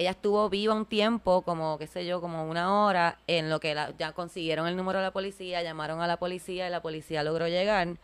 [0.00, 3.76] Ella estuvo viva un tiempo, como qué sé yo, como una hora, en lo que
[3.98, 7.48] ya consiguieron el número de la policía, llamaron a la policía y la policía logró
[7.48, 7.98] llegar.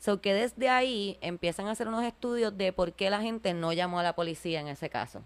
[0.00, 3.72] So que desde ahí empiezan a hacer unos estudios de por qué la gente no
[3.72, 5.22] llamó a la policía en ese caso,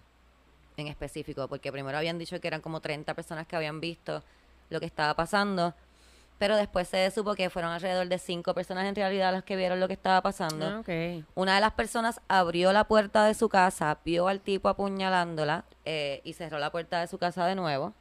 [0.76, 4.22] en específico, porque primero habían dicho que eran como 30 personas que habían visto
[4.68, 5.72] lo que estaba pasando,
[6.40, 9.79] pero después se supo que fueron alrededor de 5 personas en realidad las que vieron
[9.79, 10.83] lo que estaba pasando.
[10.88, 11.22] Ah.
[11.35, 16.22] Una de las personas abrió la puerta de su casa, vio al tipo apuñalándola eh,
[16.24, 17.92] y cerró la puerta de su casa de nuevo.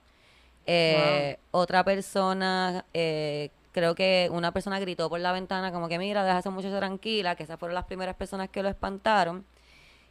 [0.66, 6.40] Eh, Otra persona, eh, creo que una persona gritó por la ventana como que mira,
[6.40, 9.44] esa muchacha tranquila, que esas fueron las primeras personas que lo espantaron.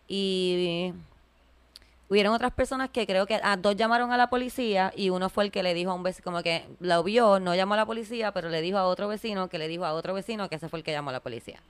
[0.06, 0.92] Y
[2.08, 5.44] hubieron otras personas que creo que, ah, dos llamaron a la policía y uno fue
[5.44, 7.86] el que le dijo a un vecino, como que lo vio, no llamó a la
[7.86, 10.68] policía, pero le dijo a otro vecino que le dijo a otro vecino que ese
[10.68, 11.60] fue el que llamó a la policía.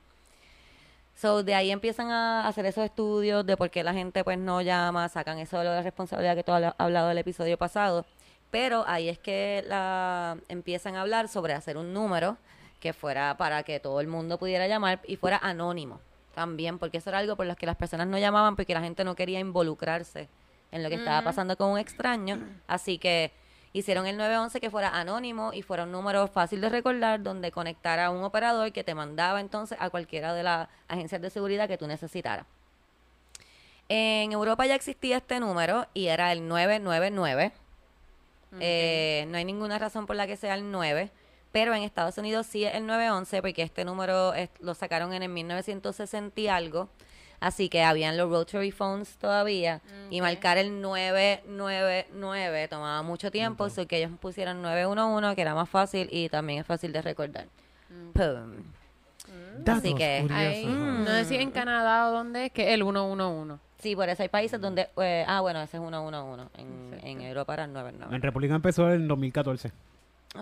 [1.16, 4.62] So, de ahí empiezan a hacer esos estudios de por qué la gente pues no
[4.62, 8.07] llama, sacan eso de la responsabilidad que tú has hablado del episodio pasado.
[8.53, 12.38] Pero ahí es que la, empiezan a hablar sobre hacer un número
[12.81, 16.01] que fuera para que todo el mundo pudiera llamar y fuera anónimo
[16.38, 19.03] también, porque eso era algo por lo que las personas no llamaban porque la gente
[19.03, 20.29] no quería involucrarse
[20.70, 22.38] en lo que estaba pasando con un extraño.
[22.68, 23.33] Así que
[23.72, 28.07] hicieron el 911 que fuera anónimo y fuera un número fácil de recordar donde conectara
[28.07, 31.77] a un operador que te mandaba entonces a cualquiera de las agencias de seguridad que
[31.77, 32.46] tú necesitaras.
[33.88, 37.51] En Europa ya existía este número y era el 999.
[38.61, 41.11] Eh, no hay ninguna razón por la que sea el 9,
[41.59, 45.23] pero en Estados Unidos sí es el 911 porque este número es- lo sacaron en
[45.25, 46.88] el 1960 y algo.
[47.40, 53.87] Así que habían los rotary phones todavía y marcar el 999 tomaba mucho tiempo, así
[53.87, 57.47] que ellos pusieron 911 que era más fácil y también es fácil de recordar.
[58.12, 58.64] Pum.
[59.59, 60.37] Datos Así que- curiosos.
[60.47, 63.59] Ahí, no sé si en Canadá o dónde es, que el 111.
[63.79, 64.88] Sí, por eso hay países donde...
[64.97, 66.49] eh, ah, bueno, ese es 111.
[66.59, 68.16] En, en Europa era el 999.
[68.16, 69.71] En República empezó en 2014.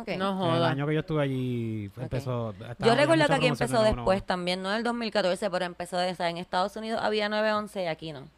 [0.00, 0.08] Ok.
[0.18, 0.70] No El joda.
[0.70, 2.02] año que yo estuve allí Ok.
[2.02, 2.54] empezó.
[2.80, 4.26] Yo recuerdo que aquí empezó después 911.
[4.26, 6.28] también, no en el 2014, pero empezó de esa.
[6.28, 8.28] En Estados Unidos había 911 y aquí no.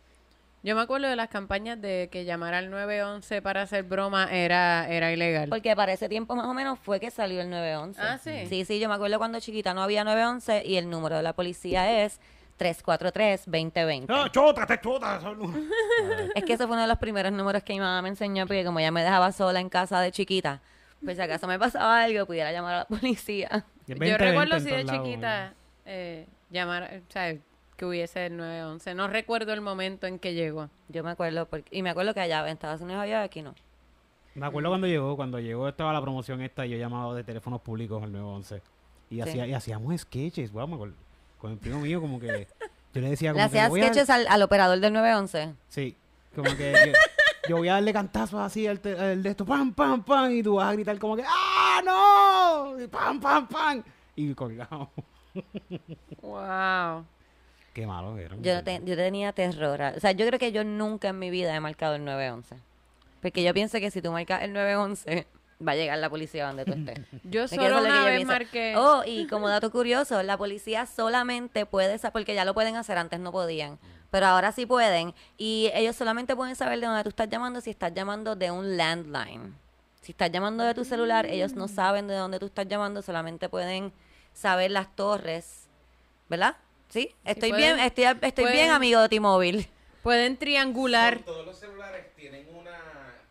[0.65, 4.89] Yo me acuerdo de las campañas de que llamar al 911 para hacer broma era,
[4.89, 5.49] era ilegal.
[5.49, 8.01] Porque para ese tiempo más o menos fue que salió el 911.
[8.03, 8.47] Ah, ¿sí?
[8.49, 11.33] Sí, sí, yo me acuerdo cuando chiquita no había 911 y el número de la
[11.33, 12.21] policía es
[12.59, 14.07] 343-2020.
[14.09, 15.21] ¡Ah, chota, te chota!
[15.21, 15.39] Son-
[16.35, 18.65] Es que ese fue uno de los primeros números que mi mamá me enseñó, porque
[18.65, 20.61] como ella me dejaba sola en casa de chiquita,
[21.05, 23.65] pues si acaso me pasaba algo, pudiera llamar a la policía.
[23.87, 25.55] Yo 20, recuerdo 20 si de chiquita
[25.87, 27.35] eh, llamar, o sea,
[27.77, 28.95] que hubiese el 911.
[28.95, 30.69] No recuerdo el momento en que llegó.
[30.89, 33.55] Yo me acuerdo, porque, y me acuerdo que allá en Estados Unidos había, aquí no.
[34.35, 37.61] Me acuerdo cuando llegó, cuando llegó estaba la promoción esta y yo llamaba de teléfonos
[37.61, 38.63] públicos al 911.
[39.11, 39.21] Y, Sí.
[39.23, 40.95] hacía, y hacíamos sketches, wow, me acuerdo,
[41.39, 42.47] con el primo mío como que
[42.95, 45.55] yo le decía como ¿Le que hacías sketches al, al operador del 911?
[45.69, 45.97] Sí,
[46.35, 46.93] como que yo,
[47.49, 50.43] yo voy a darle cantazos así al, te- al de esto, pam, pam, pam, y
[50.43, 52.81] tú vas a gritar como que ¡Ah, no!
[52.83, 53.83] Y pam, pam, pam.
[54.17, 54.89] Y colgamos.
[56.23, 57.05] Wow.
[57.73, 58.37] Qué malo era.
[58.41, 59.81] Yo, te- yo tenía terror.
[59.97, 62.57] O sea, yo creo que yo nunca en mi vida he marcado el 911.
[63.23, 65.27] Porque yo pienso que si tú marcas el 911,
[65.67, 67.01] va a llegar la policía donde tú estés.
[67.25, 68.33] Yo solo es lo que una yo vez pienso.
[68.33, 68.75] marqué.
[68.77, 72.97] Oh, y como dato curioso, la policía solamente puede saber, porque ya lo pueden hacer,
[72.97, 73.79] antes no podían,
[74.11, 77.71] pero ahora sí pueden, y ellos solamente pueden saber de dónde tú estás llamando si
[77.71, 79.55] estás llamando de un landline.
[80.01, 83.49] Si estás llamando de tu celular, ellos no saben de dónde tú estás llamando, solamente
[83.49, 83.93] pueden
[84.33, 85.67] saber las torres,
[86.29, 86.57] ¿verdad?
[86.89, 87.15] ¿Sí?
[87.25, 89.69] Estoy pueden- bien, estoy, estoy bien, amigo de T-Mobile.
[90.03, 91.19] Pueden triangular.
[91.19, 92.79] Todos los celulares tienen una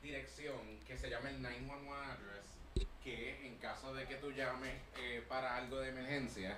[0.03, 0.53] dirección
[0.85, 5.55] que se llama el 911 address, que en caso de que tú llames eh, para
[5.55, 6.57] algo de emergencia,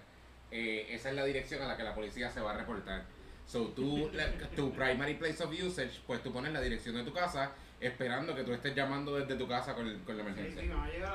[0.51, 3.03] eh, esa es la dirección a la que la policía se va a reportar.
[3.49, 7.11] So, tú, la- tu primary place of usage, pues tú pones la dirección de tu
[7.11, 10.61] casa esperando que tú estés llamando desde tu casa con, con la emergencia.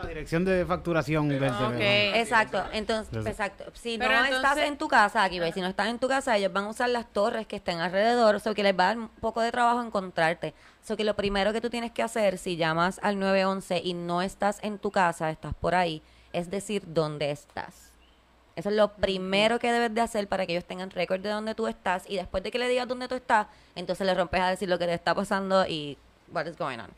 [0.02, 1.70] la dirección de facturación del Ah.
[2.16, 3.64] Exacto, entonces, exacto.
[3.74, 6.36] Si Pero no estás en tu casa, aquí, ve, si no estás en tu casa,
[6.36, 8.86] ellos van a usar las torres que estén alrededor, o sea, que les va a
[8.88, 10.54] dar un poco de trabajo encontrarte.
[10.82, 14.22] So que lo primero que tú tienes que hacer si llamas al 911 y no
[14.22, 17.93] estás en tu casa, estás por ahí, es decir dónde estás.
[18.56, 21.54] Eso es lo primero que debes de hacer para que ellos tengan récord de dónde
[21.54, 24.50] tú estás y después de que le digas dónde tú estás, entonces le rompes a
[24.50, 25.98] decir lo que te está pasando y
[26.32, 26.90] what is going on.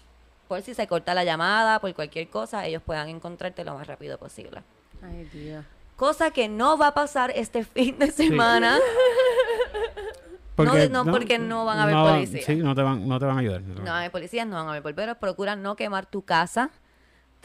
[0.48, 4.18] Por si se corta la llamada, por cualquier cosa, ellos puedan encontrarte lo más rápido
[4.18, 4.62] posible.
[5.02, 5.64] Ay, Dios.
[5.96, 8.78] Cosa que no va a pasar este fin de semana.
[10.58, 12.44] no, no, porque no van a haber no, policías.
[12.44, 13.62] Sí, no te van, no te van a ayudar.
[13.62, 15.16] no van a hay policías, no van a haber volveros.
[15.16, 16.70] Procura no quemar tu casa.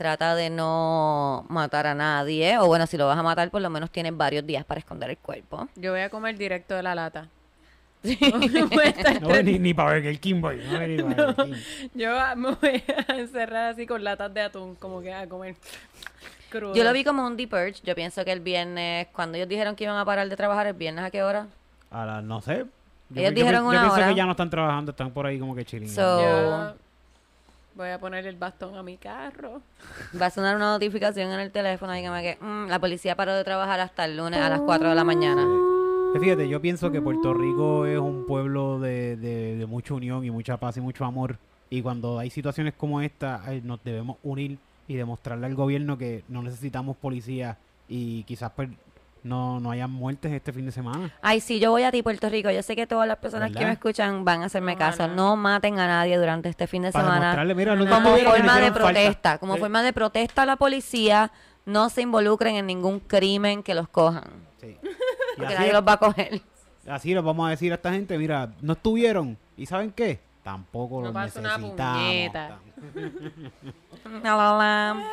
[0.01, 2.57] Trata de no matar a nadie.
[2.57, 5.11] O bueno, si lo vas a matar, por lo menos tienes varios días para esconder
[5.11, 5.67] el cuerpo.
[5.75, 7.27] Yo voy a comer directo de la lata.
[9.21, 10.59] No voy ni, ni para Burger King, voy.
[10.71, 11.53] No voy ni para Burger King.
[11.93, 15.53] Yo me voy a encerrar así con latas de atún, como que a comer
[16.49, 16.73] crudo.
[16.73, 17.75] Yo lo vi como un deep purge.
[17.83, 20.73] Yo pienso que el viernes, cuando ellos dijeron que iban a parar de trabajar, el
[20.73, 21.45] viernes a qué hora?
[21.91, 22.65] A la, no sé.
[23.09, 24.07] Yo, Ellos yo dijeron una yo pienso hora.
[24.07, 25.87] que ya no están trabajando, están por ahí como que chilling.
[25.89, 26.73] So-
[27.75, 29.61] voy a poner el bastón a mi carro.
[30.19, 31.93] Va a sonar una notificación en el teléfono.
[31.93, 34.95] Dígame que mm, la policía paró de trabajar hasta el lunes a las 4 de
[34.95, 35.43] la mañana.
[36.13, 40.23] Eh, Fíjate, yo pienso que Puerto Rico es un pueblo de, de, de mucha unión
[40.25, 41.37] y mucha paz y mucho amor.
[41.69, 44.57] Y cuando hay situaciones como esta, eh, nos debemos unir
[44.87, 47.57] y demostrarle al gobierno que no necesitamos policía
[47.87, 48.69] y quizás pues
[49.23, 51.11] no, no hayan muertes este fin de semana.
[51.21, 52.49] Ay, sí, yo voy a ti, Puerto Rico.
[52.49, 55.07] Yo sé que todas las personas que me escuchan van a hacerme caso.
[55.07, 57.53] No maten a nadie durante este fin de Para semana.
[57.53, 58.73] mira, no Como forma de falta.
[58.73, 59.37] protesta.
[59.37, 59.59] Como Sí.
[59.59, 61.31] forma de protesta a la policía,
[61.65, 64.23] no se involucren en ningún crimen que los cojan.
[64.59, 64.77] Sí.
[65.37, 66.41] Porque nadie los va a coger.
[66.89, 69.37] así les vamos a decir a esta gente, mira, no estuvieron.
[69.55, 70.19] ¿Y saben qué?
[70.43, 71.71] Tampoco No los una necesitamos.
[71.71, 72.59] puñeta.
[74.23, 75.03] La, la, la.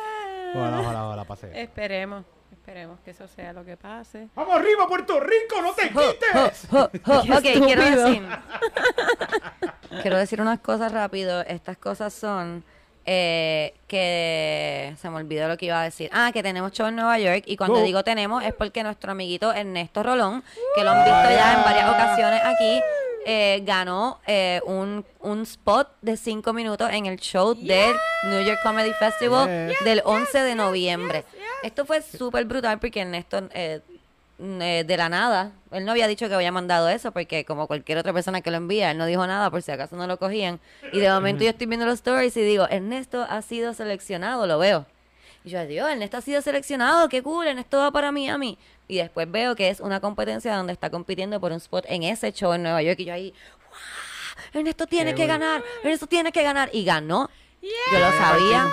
[0.55, 1.61] Ojalá, ojalá, ojalá pase.
[1.61, 2.23] Esperemos,
[2.69, 4.27] esperemos que eso sea lo que pase.
[4.35, 5.61] ¡Vamos arriba, Puerto Rico!
[5.61, 6.67] ¡No te quites!
[6.71, 8.05] Ok, quiero estúpido.
[8.05, 8.27] decir.
[10.03, 11.41] quiero decir unas cosas rápido.
[11.41, 12.63] Estas cosas son
[13.07, 16.11] eh, que se me olvidó lo que iba a decir.
[16.13, 17.43] Ah, que tenemos show en Nueva York.
[17.47, 17.83] Y cuando Go.
[17.83, 20.43] digo tenemos es porque nuestro amiguito Ernesto Rolón,
[20.75, 22.81] que lo han visto ya en varias ocasiones aquí,
[23.25, 28.59] eh, ganó eh, un, un spot de cinco minutos en el show del New York
[28.63, 31.25] Comedy Festival del 11 de noviembre.
[31.63, 33.81] Esto fue súper brutal porque Ernesto eh,
[34.39, 37.97] eh, de la nada, él no había dicho que había mandado eso porque como cualquier
[37.97, 40.59] otra persona que lo envía, él no dijo nada por si acaso no lo cogían.
[40.93, 44.57] Y de momento yo estoy viendo los stories y digo, Ernesto ha sido seleccionado, lo
[44.57, 44.85] veo.
[45.43, 48.57] Y yo, Dios, Ernesto ha sido seleccionado, qué cool, Ernesto va para Miami.
[48.87, 52.31] Y después veo que es una competencia donde está compitiendo por un spot en ese
[52.31, 52.99] show en Nueva York.
[52.99, 53.33] Y yo ahí,
[53.69, 54.61] ¡Wow!
[54.61, 55.39] Ernesto tiene Qué que bueno.
[55.45, 56.69] ganar, Ernesto tiene que ganar.
[56.73, 57.29] Y ganó.
[57.61, 58.67] Yo lo sabía.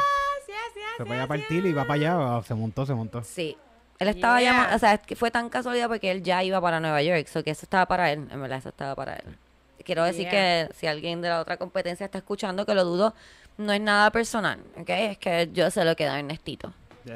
[0.96, 2.42] Se vaya a partir y va para allá.
[2.46, 3.22] Se montó, se montó.
[3.22, 3.56] Sí.
[3.98, 4.52] Él estaba Yeah.
[4.52, 7.26] llamando, o sea, es que fue tan casualidad porque él ya iba para Nueva York,
[7.28, 9.36] so que eso estaba para él, en verdad, eso estaba para él.
[9.84, 10.30] Quiero decir Yeah.
[10.68, 13.14] que si alguien de la otra competencia está escuchando, que lo dudo,
[13.56, 14.88] no es nada personal, ¿ok?
[14.90, 16.72] Es que yo se lo queda a Ernestito.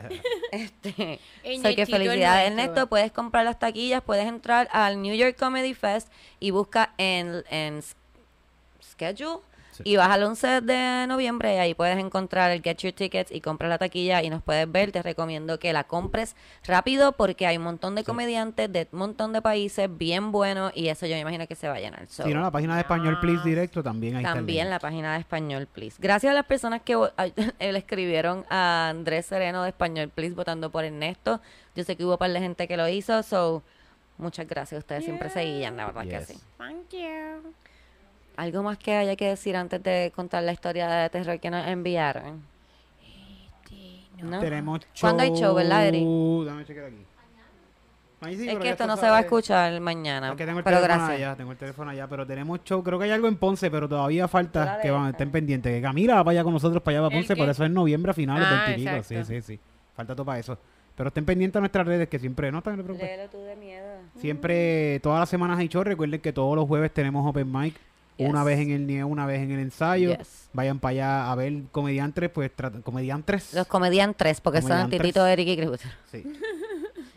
[0.52, 2.62] Este, En so que felicidades nuestro.
[2.62, 6.08] Ernesto, puedes comprar las taquillas, puedes entrar al New York Comedy Fest
[6.40, 7.80] y busca en, en
[8.82, 9.40] schedule
[9.84, 9.90] Sí.
[9.92, 13.40] y vas al 11 de noviembre y ahí puedes encontrar el Get Your Tickets y
[13.40, 14.92] comprar la taquilla y nos puedes ver.
[14.92, 19.32] Te recomiendo que la compres rápido porque hay un montón de comediantes de un montón
[19.32, 22.06] de países bien buenos y eso yo me imagino que se va a llenar.
[22.08, 25.20] So, Si no, la página de Español Please Directo también el también la página de
[25.20, 25.96] Español Please.
[26.00, 26.96] Gracias a las personas que
[27.60, 31.40] le escribieron a Andrés Sereno de Español Please votando por Ernesto.
[31.74, 33.62] Yo sé que hubo un par de gente que lo hizo, so
[34.18, 34.80] muchas gracias.
[34.80, 36.38] Ustedes siempre se guían, la verdad que sí.
[36.58, 37.54] Thank you.
[38.40, 41.66] ¿Algo más que haya que decir antes de contar la historia de terror que nos
[41.68, 42.40] enviaron?
[44.22, 44.40] ¿No?
[44.40, 44.88] Tenemos show.
[45.00, 46.04] ¿Cuándo hay show, verdad, Eri?
[46.44, 46.96] Déjame chequear aquí.
[48.22, 50.30] Ahí sí, es que esto no se va a escuchar mañana.
[50.30, 51.18] Es que tengo el pero teléfono gracias.
[51.26, 52.82] allá, tengo el teléfono allá, pero tenemos show.
[52.82, 55.10] Creo que hay algo en Ponce, pero todavía falta que van, esta.
[55.18, 55.74] estén pendientes.
[55.74, 57.70] Que Camila va para allá con nosotros, para allá para ¿El Ponce, por eso es
[57.70, 58.90] noviembre a finales Ah, del pico.
[59.04, 59.24] Sí, exacto.
[59.34, 59.60] sí, sí.
[59.94, 60.56] Falta todo para eso.
[60.96, 63.08] Pero estén pendientes a nuestras redes, que siempre, no están, no te preocupes.
[63.10, 63.86] Léelo tú de miedo.
[64.18, 65.82] Siempre, todas las semanas hay show.
[65.84, 67.74] Recuerden que todos los jueves tenemos open mic.
[68.28, 68.46] Una Yes.
[68.46, 70.16] vez en el NIE, una vez en el ensayo.
[70.16, 70.48] Yes.
[70.52, 72.50] Vayan para allá a ver comediantes, pues
[72.84, 73.54] comediantes.
[73.54, 75.00] Los comediantes, porque son Comediantes.
[75.00, 75.78] Titito, Eric y.
[76.10, 76.24] Sí.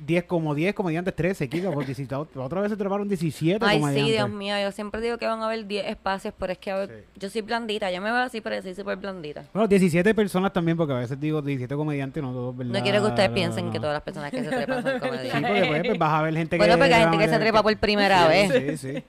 [0.05, 4.05] 10 como 10 comediantes, 13, Kiko, por 17, otra vez se treparon 17 Ay, comediantes.
[4.05, 6.71] sí, Dios mío, yo siempre digo que van a haber 10 espacios, pero es que
[6.71, 7.19] a ver, Sí.
[7.21, 9.45] yo soy blandita, yo me veo así, pero soy súper blandita.
[9.53, 12.73] Bueno, 17 personas también, porque a veces digo 17 comediantes, no todos, ¿verdad?
[12.73, 13.83] No quiero que ustedes piensen no, que no.
[13.83, 15.41] todas las personas que se trepan son Sí, comediantes.
[15.51, 16.57] porque pues, pues, vas a ver gente que...
[16.57, 18.79] Bueno, porque hay gente que se trepa por primera Sí, vez.
[18.81, 19.03] Sí, sí.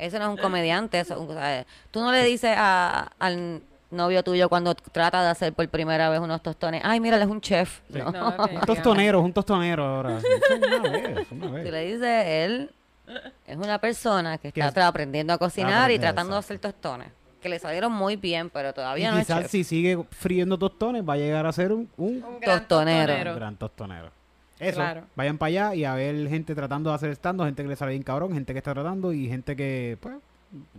[0.00, 1.00] Eso no es un comediante.
[1.00, 5.52] Eso, o sea, tú no le dices a- al novio tuyo cuando trata de hacer
[5.52, 7.80] por primera vez unos tostones, ay, mira, él es un chef.
[7.92, 7.98] Sí.
[7.98, 8.10] No.
[8.12, 10.18] No, Un tostonero, un tostonero ahora.
[11.20, 12.70] Es una vez, le dices, él
[13.46, 17.08] es una persona que está es- aprendiendo a cocinar y tratando de hacer tostones.
[17.42, 19.50] Que le salieron muy bien, pero Y todavía no es quizás chef.
[19.50, 23.34] si sigue friendo tostones, va a llegar a ser un, un Un gran Tostonero.
[23.34, 24.10] gran tostonero.
[24.60, 25.02] Eso, Claro.
[25.16, 27.92] vayan para allá y a ver gente tratando de hacer stand gente que le sale
[27.92, 30.16] bien cabrón, gente que está tratando y gente que, pues,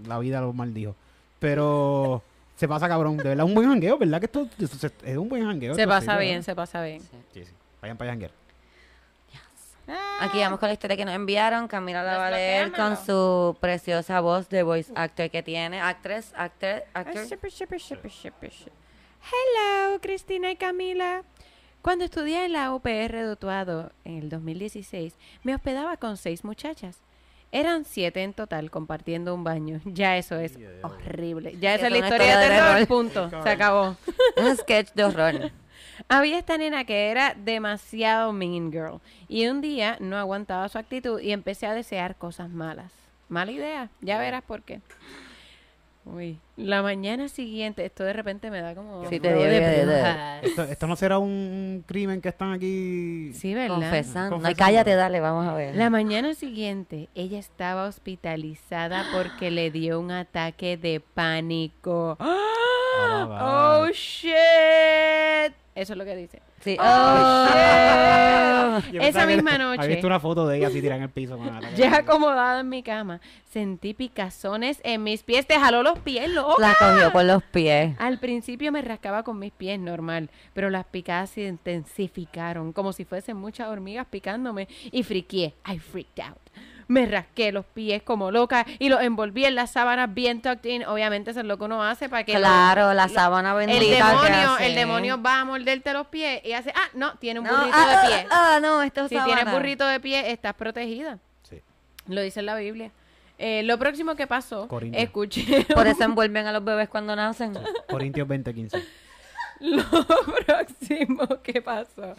[0.08, 0.96] la vida lo maldijo.
[1.40, 2.22] Pero
[2.56, 4.20] se pasa cabrón, de verdad, un buen jangueo, ¿verdad?
[4.20, 5.74] Que esto, esto se- es un buen jangueo.
[5.76, 6.46] Se pasa bien, ¿verdad?
[6.46, 7.02] se pasa bien.
[7.34, 7.52] Sí, sí.
[7.82, 8.42] Vayan para allá a janguear.
[10.22, 11.68] Aquí vamos con la historia que nos enviaron.
[11.68, 15.82] Camila la va a leer con su preciosa voz de voice actor que tiene.
[15.82, 17.24] Actress, actor, actor.
[19.22, 21.24] Hello, Cristina y Camila.
[21.82, 27.00] Cuando estudié en la UPR de Utuado en el 2016, me hospedaba con seis muchachas.
[27.52, 29.82] Eran siete en total compartiendo un baño.
[29.86, 31.58] Ya eso es horrible.
[31.60, 32.74] Ya esa es la una historia de historia de terror.
[32.74, 32.88] terror.
[32.88, 33.44] Punto.
[33.44, 33.98] Se acabó.
[34.38, 35.52] Un sketch de horror.
[36.08, 39.02] Había esta nena que era demasiado mean girl.
[39.28, 42.92] Y un día no aguantaba su actitud y empecé a desear cosas malas.
[43.28, 43.90] Mala idea.
[44.02, 44.82] Ya verás por qué.
[46.06, 46.40] Uy.
[46.58, 49.06] La mañana siguiente, esto de repente me da como...
[49.08, 50.40] Sí, te dio de de-.
[50.42, 53.32] Esto, esto no será un crimen que están aquí.
[53.34, 53.76] Sí, ¿verdad?
[53.76, 54.40] Confesando.
[54.40, 55.76] No, cállate, dale, vamos a ver.
[55.76, 62.18] La mañana siguiente, ella estaba hospitalizada porque le dio un ataque de pánico.
[62.94, 65.54] Ah, ¡Oh, shit!
[65.74, 66.42] Eso es lo que dice.
[66.64, 66.78] Sí.
[66.80, 67.48] ¡Oh,
[68.82, 69.02] shit!
[69.02, 71.38] Esa misma noche, visto una foto de ella así tirada en el piso.
[71.38, 73.20] con ya acomodada en mi cama,
[73.50, 75.48] sentí picazones en mis pies.
[75.48, 76.56] Te jaló los pies, loca.
[76.60, 77.96] La cogió por los pies.
[78.00, 83.06] Al principio me rascaba con mis pies normal, pero las picadas se intensificaron, como si
[83.06, 85.54] fuesen muchas hormigas picándome, y friqué.
[85.68, 86.38] I freaked out.
[86.92, 90.84] Me rasqué los pies como loca y los envolví en las sábanas bien tucked in.
[90.86, 92.34] Obviamente eso es lo que uno hace para que...
[92.34, 93.80] lo- Claro, la lo- sábana bendita.
[93.82, 97.46] el demonio, el demonio va a morderte los pies y hace, ah, no, tiene un
[97.46, 98.28] No, burrito ah, de pie.
[98.30, 99.36] Ah, ah, no, esto es si sábana.
[99.36, 101.18] tienes burrito de pie, estás protegida.
[101.50, 101.62] Sí.
[102.08, 102.92] Lo dice en la Biblia.
[103.38, 105.02] Eh, lo próximo que pasó, Corintios.
[105.04, 107.54] escuché Por eso envuelven a los bebés cuando nacen.
[107.90, 108.84] Corintios 20:15.
[109.76, 109.84] Lo
[110.46, 112.16] próximo que pasó,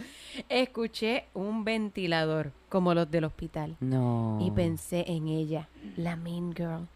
[0.48, 4.38] escuché un ventilador como los del hospital No.
[4.40, 6.86] y pensé en ella, la mean girl.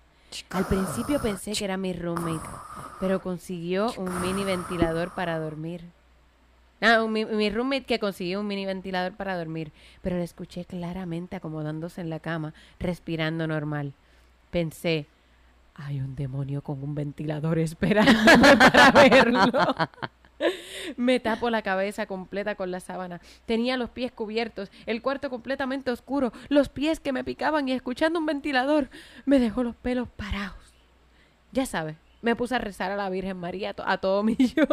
[0.50, 2.46] Al principio pensé que era mi roommate,
[3.00, 5.82] pero consiguió un mini ventilador para dormir.
[6.80, 10.64] Ah, un mi, mi roommate que consiguió un mini ventilador para dormir, pero la escuché
[10.64, 13.94] claramente acomodándose en la cama, respirando normal.
[14.50, 15.06] Pensé,
[15.74, 19.42] hay un demonio con un ventilador esperándome para verlo.
[20.96, 23.20] Me tapo la cabeza completa con la sábana.
[23.46, 28.18] Tenía los pies cubiertos, el cuarto completamente oscuro, los pies que me picaban y escuchando
[28.18, 28.88] un ventilador
[29.24, 30.56] me dejó los pelos parados.
[31.52, 34.66] Ya sabes, me puse a rezar a la Virgen María a, to- a todo millón.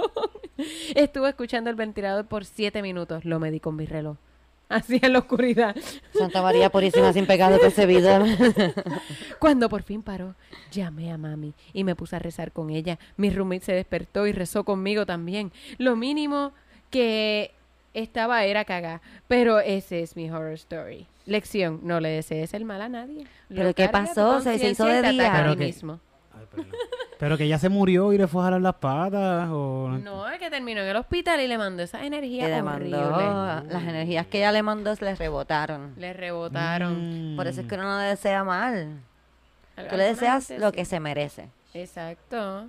[0.95, 3.25] Estuve escuchando el ventilador por siete minutos.
[3.25, 4.17] Lo medí con mi reloj.
[4.77, 5.75] Así en la oscuridad.
[6.17, 8.23] Santa María Purísima sin pecado concebida.
[9.39, 10.35] Cuando por fin paró,
[10.71, 12.97] llamé a mami y me puse a rezar con ella.
[13.17, 15.51] Mi roommate se despertó y rezó conmigo también.
[15.77, 16.53] Lo mínimo
[16.89, 17.51] que
[17.93, 19.01] estaba era cagada.
[19.27, 21.07] Pero ese es mi horror story.
[21.25, 23.25] Lección, no le desees el mal a nadie.
[23.49, 24.41] ¿Pero qué pasó?
[24.41, 25.49] ¿Se- hizo de día?
[25.51, 25.99] a que- mismo.
[26.33, 26.71] Ay, perdón.
[27.23, 29.87] Pero que ella se murió y le fue a jalar las patas o...
[30.03, 32.97] No, es que terminó en el hospital y le mandó esa energía Que le horrible.
[32.97, 35.93] mandó, las energías que ella le mandó se le rebotaron.
[35.95, 37.33] Le rebotaron.
[37.33, 37.37] Mm.
[37.37, 38.99] Por eso es que uno no le desea mal.
[39.89, 41.47] Tú le deseas lo que se merece.
[41.73, 42.67] Exacto.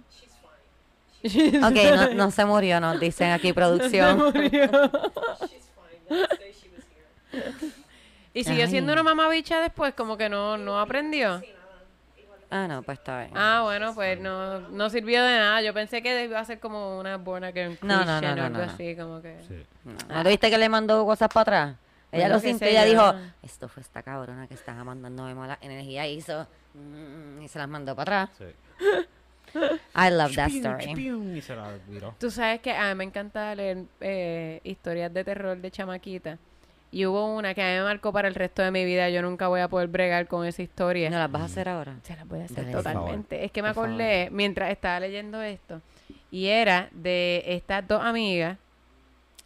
[1.25, 4.33] Ok, no, no se murió, nos dicen aquí producción.
[8.37, 8.71] Y siguió Ay.
[8.71, 11.41] siendo una mamabicha después, como que no, no aprendió.
[12.57, 13.33] Ah, no, pues está bien.
[13.35, 15.61] Ah, bueno, pues no, no sirvió de nada.
[15.61, 18.37] Yo pensé que iba a ser como una born again No, Christian no, no, o
[18.37, 18.73] no, algo no, no.
[18.73, 19.37] así, como que...
[19.49, 19.67] Sí.
[19.83, 21.77] ¿No, ¿No viste que le mandó cosas para atrás?
[22.13, 26.07] Ella Bueno, lo sintió, ella dijo, esto fue esta cabrona que estaba mandándome mala energía
[26.07, 28.39] y hizo, mm, y se las mandó para atrás.
[28.39, 28.45] Sí.
[29.97, 31.37] I love that story.
[31.37, 32.15] Y se la viró.
[32.21, 36.39] Tú sabes que a mí me encanta leer eh, historias de terror de chamaquita.
[36.95, 39.11] Y hubo una que a mí me marcó para el resto de mi vida.
[39.11, 41.11] Yo nunca voy a poder bregar con esa historia.
[41.11, 41.97] ¿No las vas a hacer ahora?
[42.05, 43.45] Se las voy a hacer Dale, totalmente.
[43.45, 45.83] Es que me acordé mientras estaba leyendo esto.
[46.31, 48.59] Y era de estas dos amigas.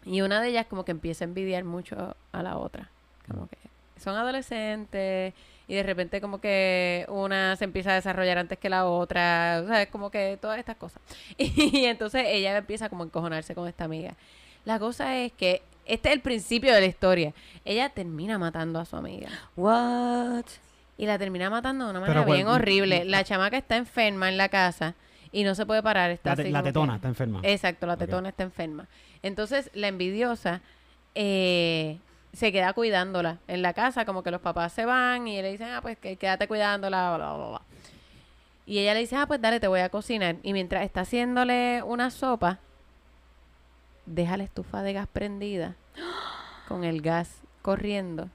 [0.04, 2.90] Y una de ellas como que empieza a envidiar mucho a la otra.
[3.26, 3.56] Como que
[3.98, 5.32] son adolescentes.
[5.68, 9.62] Y de repente como que una se empieza a desarrollar antes que la otra.
[9.64, 11.00] O sea, es como que todas estas cosas.
[11.38, 14.16] Y entonces ella empieza como a encojonarse con esta amiga.
[14.66, 17.32] La cosa es que este es el principio de la historia.
[17.64, 19.28] Ella termina matando a su amiga.
[19.56, 20.44] What?
[20.96, 23.04] Y la termina matando de una Pero manera cuál- bien horrible.
[23.04, 24.94] La chamaca está enferma en la casa
[25.32, 26.10] y no se puede parar.
[26.10, 27.40] Está La, te- así la como tetona que- está enferma.
[27.44, 27.98] Exacto, la Ok.
[28.00, 28.86] tetona está enferma.
[29.22, 30.60] Entonces, la envidiosa
[31.14, 31.98] eh,
[32.32, 35.68] se queda cuidándola en la casa, como que los papás se van y le dicen,
[35.70, 37.62] ah, pues que quédate cuidándola, bla, bla, bla.
[38.66, 40.36] Y ella le dice, ah, pues dale, te voy a cocinar.
[40.42, 42.58] Y mientras está haciéndole una sopa,
[44.08, 45.74] deja la estufa de gas prendida,
[46.66, 47.30] con el gas
[47.62, 48.28] corriendo.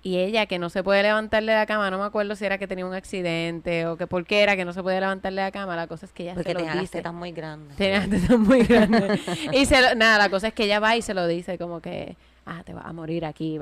[0.00, 2.56] Y ella, que no se puede levantar de la cama, no me acuerdo si era
[2.56, 5.36] que tenía un accidente o que por qué era que no se puede levantar de
[5.40, 6.98] la cama, la cosa es que ella Porque se lo tenía las dice.
[6.98, 7.76] tetas muy grandes.
[7.76, 9.20] Tenía las tetas muy grandes.
[9.52, 11.80] y se lo- nada, la cosa es que ella va y se lo dice como
[11.80, 12.16] que,
[12.46, 13.58] ah, te vas a morir aquí,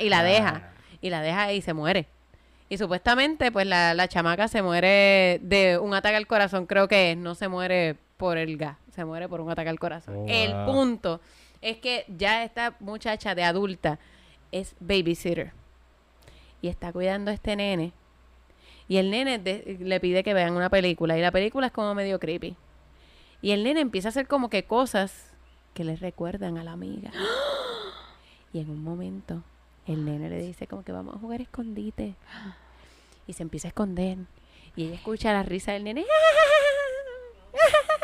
[0.00, 0.62] y la deja,
[1.00, 2.06] y la deja y se muere.
[2.68, 7.12] Y supuestamente, pues la, la chamaca se muere de un ataque al corazón, creo que
[7.12, 10.16] es, no se muere por el gas, se muere por un ataque al corazón.
[10.16, 10.66] Oh, el wow.
[10.66, 11.20] punto
[11.62, 13.98] es que ya esta muchacha de adulta
[14.50, 15.52] es babysitter
[16.60, 17.92] y está cuidando a este nene.
[18.88, 21.16] Y el nene de- le pide que vean una película.
[21.16, 22.56] Y la película es como medio creepy.
[23.40, 25.30] Y el nene empieza a hacer como que cosas
[25.74, 27.12] que le recuerdan a la amiga.
[28.52, 29.42] Y en un momento,
[29.86, 32.14] el nene le dice como que vamos a jugar escondite.
[33.28, 34.16] Y se empieza a esconder.
[34.74, 36.04] Y ella escucha la risa del nene.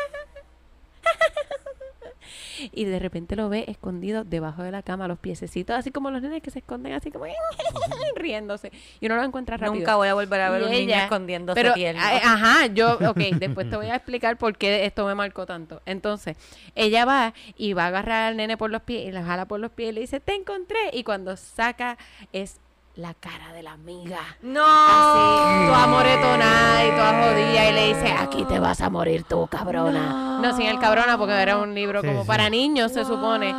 [2.71, 6.21] Y de repente lo ve escondido debajo de la cama, los piececitos, así como los
[6.21, 7.25] nenes que se esconden así como
[8.15, 8.71] riéndose.
[8.99, 9.75] Y uno lo encuentra rápido.
[9.75, 12.01] Nunca voy a volver a ver Y un niño escondiéndose Pero, tierno.
[12.01, 15.81] a- ajá, yo, ok, después te voy a explicar por qué esto me marcó tanto.
[15.85, 16.37] Entonces,
[16.75, 19.59] ella va y va a agarrar al nene por los pies y la jala por
[19.59, 20.77] los pies y le dice, te encontré.
[20.93, 21.97] Y cuando saca
[22.33, 22.59] es
[22.95, 24.19] la cara de la amiga.
[24.41, 24.63] ¡No!
[24.65, 29.47] Así, toda moretonada y toda jodida y le dice, aquí te vas a morir tú,
[29.47, 30.39] cabrona.
[30.41, 32.27] No, sin el cabrona porque era un libro Sí, como sí.
[32.27, 33.53] para niños, se supone.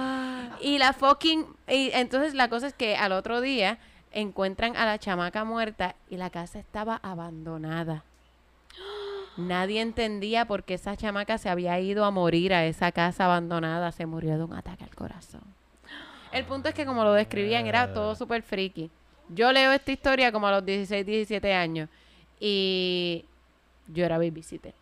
[0.61, 1.47] Y la fucking...
[1.69, 3.79] Y entonces la cosa es que al otro día
[4.13, 8.05] encuentran a la chamaca muerta y la casa estaba abandonada.
[9.37, 13.93] Nadie entendía por qué esa chamaca se había ido a morir a esa casa abandonada.
[13.93, 15.43] Se murió de un ataque al corazón.
[16.33, 18.91] El punto es que como lo describían era todo súper friki.
[19.29, 21.89] Yo leo esta historia como a los 16, 17 años
[22.41, 23.25] y
[23.89, 24.75] yo era babysitter.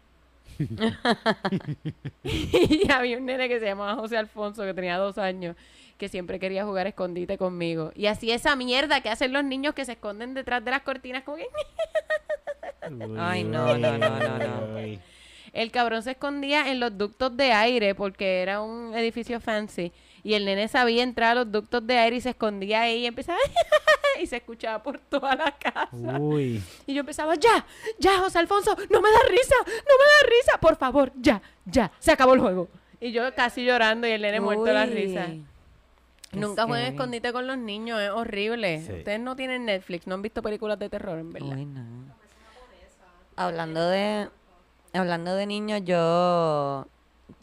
[2.22, 5.57] y había un nene que se llamaba José Alfonso que tenía dos años
[5.99, 7.92] que siempre quería jugar escondite conmigo.
[7.95, 11.22] Y así esa mierda que hacen los niños que se esconden detrás de las cortinas
[11.22, 11.47] como que...
[13.18, 14.78] Ay, no, no, no, no, no.
[15.53, 19.92] El cabrón se escondía en los ductos de aire porque era un edificio fancy.
[20.25, 23.07] Y el nene sabía entrar a los ductos de aire y se escondía ahí y
[23.07, 23.39] empezaba...
[24.20, 26.18] y se escuchaba por toda la casa.
[26.18, 26.62] Uy.
[26.87, 27.66] Y yo empezaba, ya,
[27.99, 31.93] ya, José Alfonso, no me da risa, no me da risa, por favor, ya, ya,
[31.99, 32.68] se acabó el juego.
[33.01, 35.29] Y yo casi llorando y el nene muerto de la risa.
[36.33, 38.83] Nunca jueguen escondite con los niños, es horrible.
[38.83, 38.93] Sí.
[38.93, 41.57] Ustedes no tienen Netflix, no han visto películas de terror, en verdad.
[41.57, 41.83] Uy, no.
[43.37, 44.29] Hablando de
[44.93, 46.87] hablando de niños, yo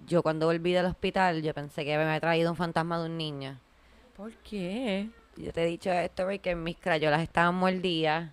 [0.08, 3.18] yo cuando volví del hospital, yo pensé que me había traído un fantasma de un
[3.18, 3.58] niño.
[4.16, 5.10] ¿Por qué?
[5.38, 8.30] Yo te he dicho esto porque mis crayolas estaban mordidas.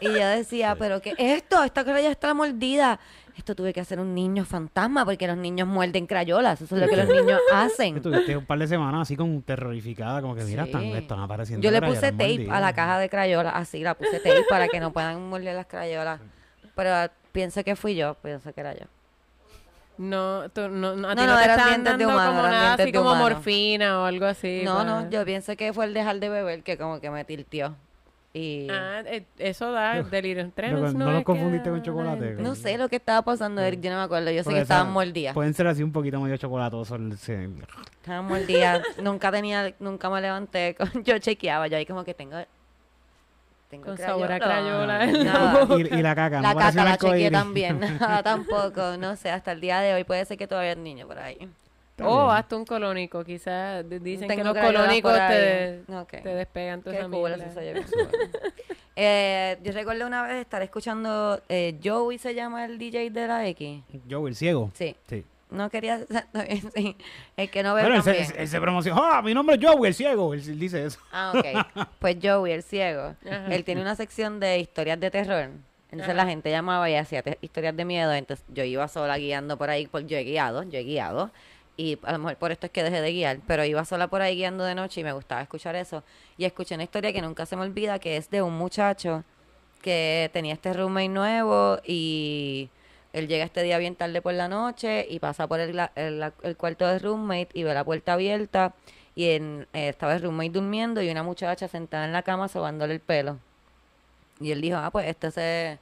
[0.00, 1.62] Y yo decía, pero ¿qué es esto?
[1.62, 2.98] Esta crayona está mordida.
[3.36, 6.60] Esto tuve que hacer un niño fantasma porque los niños muerden crayolas.
[6.62, 7.96] Eso es lo que los niños hacen.
[7.96, 10.70] Estuviste un par de semanas así con terrorificada, como que mira, Sí.
[10.70, 11.62] están, están apareciendo.
[11.64, 12.56] Yo le puse tape mordidas.
[12.56, 15.66] a la caja de crayolas, así la puse tape para que no puedan morder las
[15.66, 16.20] crayolas.
[16.74, 18.86] Pero pienso que fui yo, pienso que era yo.
[20.00, 22.40] No, tú, no, no, a ti No, no, no, te eran dientes de humano, como
[22.40, 23.28] eran nada así como humano.
[23.34, 24.62] morfina o algo así.
[24.64, 27.24] No, para- no, yo pienso que fue el dejar de beber que como que me
[27.26, 27.76] tiltió.
[28.32, 31.12] Y Ah, eh, eso da delirium tremens, Loco, ¿no?
[31.12, 32.30] ¿no que confundiste con chocolate?
[32.38, 34.30] no sé lo que estaba pasando, Eric, yo no me acuerdo.
[34.30, 35.34] Yo sé Porque que estaban mordidas.
[35.34, 36.98] Pueden ser así un poquito medio chocolatosos.
[36.98, 37.34] el- sí.
[38.00, 38.82] Estaban mordidas.
[39.02, 40.76] nunca tenía, nunca me levanté.
[40.76, 42.36] con- yo chequeaba, yo ahí como que tengo...
[43.70, 44.98] tengo Con sabor a crayola.
[44.98, 45.74] crayola boca.
[45.78, 46.40] Y, y la caca.
[46.40, 47.80] La ¿no caca la chequeé también.
[47.80, 48.96] Nada, tampoco.
[48.98, 51.48] No sé, hasta el día de hoy puede ser que todavía hay niño por ahí.
[52.02, 52.30] O bien.
[52.36, 57.34] hasta un colónico, quizás dicen que Tengo los crayolas colónicos te, te despegan bien cool.
[58.96, 63.46] Eh, yo recuerdo una vez estar escuchando eh, Joey se llama el DJ de la
[63.48, 63.82] X.
[64.10, 64.70] Joe, el ciego.
[64.74, 64.96] Sí.
[65.08, 65.24] Sí.
[65.50, 66.00] No quería
[66.74, 66.96] sí.
[67.36, 69.02] El que no ve Bueno, él se, él se promocionó.
[69.02, 70.32] ¡Ah, mi nombre es Joe, el ciego!
[70.34, 70.98] Él, él dice eso.
[71.12, 71.88] Ah, ok.
[71.98, 73.46] Pues Joey, el ciego, Ajá.
[73.54, 75.50] él tiene una sección de historias de terror.
[75.90, 78.12] Entonces la gente llamaba y hacía historias de miedo.
[78.12, 81.30] Entonces yo iba sola guiando por ahí, por, yo he guiado, yo he guiado.
[81.76, 84.20] Y a lo mejor por esto es que dejé de guiar, pero iba sola por
[84.22, 86.04] ahí guiando de noche y me gustaba escuchar eso.
[86.36, 89.24] Y escuché una historia que nunca se me olvida, que es de un muchacho
[89.82, 92.68] que tenía este roommate nuevo y
[93.12, 96.86] él llega este día bien tarde por la noche y pasa por el, el, cuarto
[96.86, 98.74] del roommate y ve la puerta abierta
[99.14, 102.94] y en, eh, estaba el roommate durmiendo y una muchacha sentada en la cama sobándole
[102.94, 103.38] el pelo.
[104.40, 105.78] Y él dijo, ah, pues este se,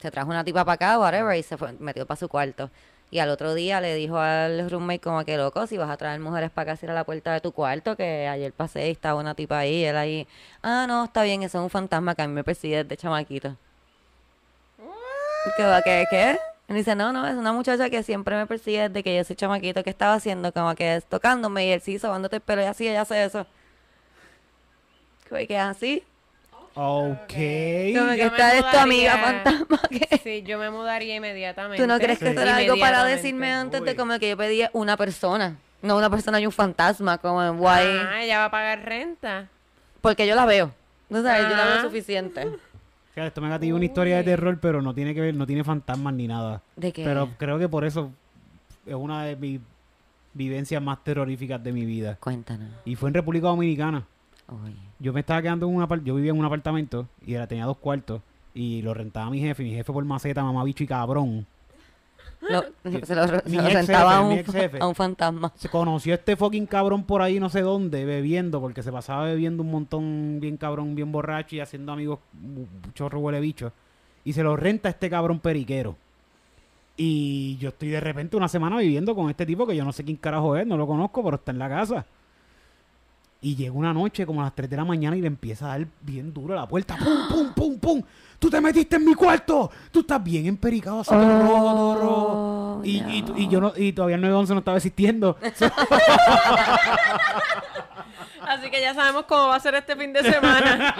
[0.00, 2.70] se trajo una tipa para acá, whatever, y se fue, metió para su cuarto.
[3.10, 6.20] Y al otro día le dijo al roommate como que loco, si vas a traer
[6.20, 9.34] mujeres para acá, cierra la puerta de tu cuarto, que ayer pasé y estaba una
[9.34, 10.26] tipa ahí, y él ahí,
[10.62, 13.56] ah, no, está bien, eso es un fantasma que a mí me persigue desde chamaquito.
[15.56, 15.82] ¿Qué va?
[15.82, 16.04] ¿Qué?
[16.10, 16.38] ¿Qué?
[16.68, 19.36] Él dice, no, no, es una muchacha que siempre me persigue desde que yo soy
[19.36, 22.66] chamaquito, que estaba haciendo como que es tocándome y él sí, sobándote el pelo y
[22.66, 23.46] así, ella hace eso.
[25.28, 26.02] Que que es así.
[26.74, 27.18] Ok.
[27.20, 29.80] Como que Yo me esta es tu amiga fantasma.
[29.90, 31.82] que- Sí, yo me mudaría inmediatamente.
[31.82, 32.36] ¿Tú no crees que Sí.
[32.38, 35.56] era algo para decirme antes de como que yo pedía una persona?
[35.82, 37.86] No una persona y un fantasma, como en guay.
[37.86, 39.48] Ah, ella va a pagar renta.
[40.00, 40.72] Porque yo la veo.
[41.08, 41.82] No sabes, yo la veo Ah.
[41.82, 42.46] suficiente.
[43.18, 45.64] Claro, esto me tiene una historia de terror, pero no tiene que ver, no tiene
[45.64, 46.62] fantasmas ni nada.
[46.76, 47.02] ¿De qué?
[47.04, 48.12] Pero creo que por eso
[48.86, 49.60] es una de mis
[50.34, 52.16] vivencias más terroríficas de mi vida.
[52.20, 52.68] Cuéntanos.
[52.84, 54.04] Y fue en República Dominicana.
[54.46, 54.76] Oye.
[55.00, 57.64] Yo me estaba quedando en un apart- yo vivía en un apartamento y era, tenía
[57.64, 58.22] dos cuartos
[58.54, 59.64] y lo rentaba mi jefe.
[59.64, 61.44] Mi jefe por maceta, mamá bicho y cabrón.
[62.48, 62.62] Lo-
[63.06, 64.38] se lo, se lo a un,
[64.80, 65.52] a un fantasma.
[65.56, 69.24] Se conoció a este fucking cabrón por ahí no sé dónde, bebiendo, porque se pasaba
[69.24, 72.18] bebiendo un montón bien cabrón, bien borracho y haciendo amigos
[72.94, 73.72] chorro huele bicho.
[74.24, 75.96] Y se lo renta a este cabrón periquero.
[76.96, 80.04] Y yo estoy de repente una semana viviendo con este tipo que yo no sé
[80.04, 82.04] quién carajo es, no lo conozco, pero está en la casa.
[83.40, 85.68] Y llega una noche como a las 3 de la mañana y le empieza a
[85.78, 86.96] dar bien duro a la puerta.
[86.96, 88.02] ¡Pum, pum, pum, pum!
[88.38, 89.70] ¡Tú te metiste en mi cuarto!
[89.92, 92.78] ¡Tú estás bien empericado, así todo rojo, todo rojo!
[92.80, 93.38] Oh, Y, y, no.
[93.38, 95.36] y yo no, y todavía el 911 no estaba existiendo.
[98.46, 100.94] Así que ya sabemos cómo va a ser este fin de semana.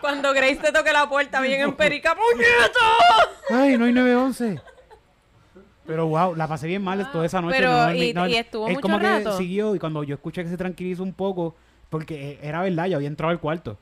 [0.00, 2.80] Cuando Grace te toque la puerta bien en perica, ¡puñeto!
[3.50, 4.60] Ay, no hay 911.
[5.86, 7.56] Pero wow, la pasé bien mal toda esa noche.
[7.58, 7.94] Pero, no.
[7.94, 9.30] ¿y- No, y estuvo él mucho como rato?
[9.32, 11.56] que siguió y cuando yo escuché que se tranquilizó un poco,
[11.90, 13.78] porque eh, era verdad, yo había entrado al cuarto.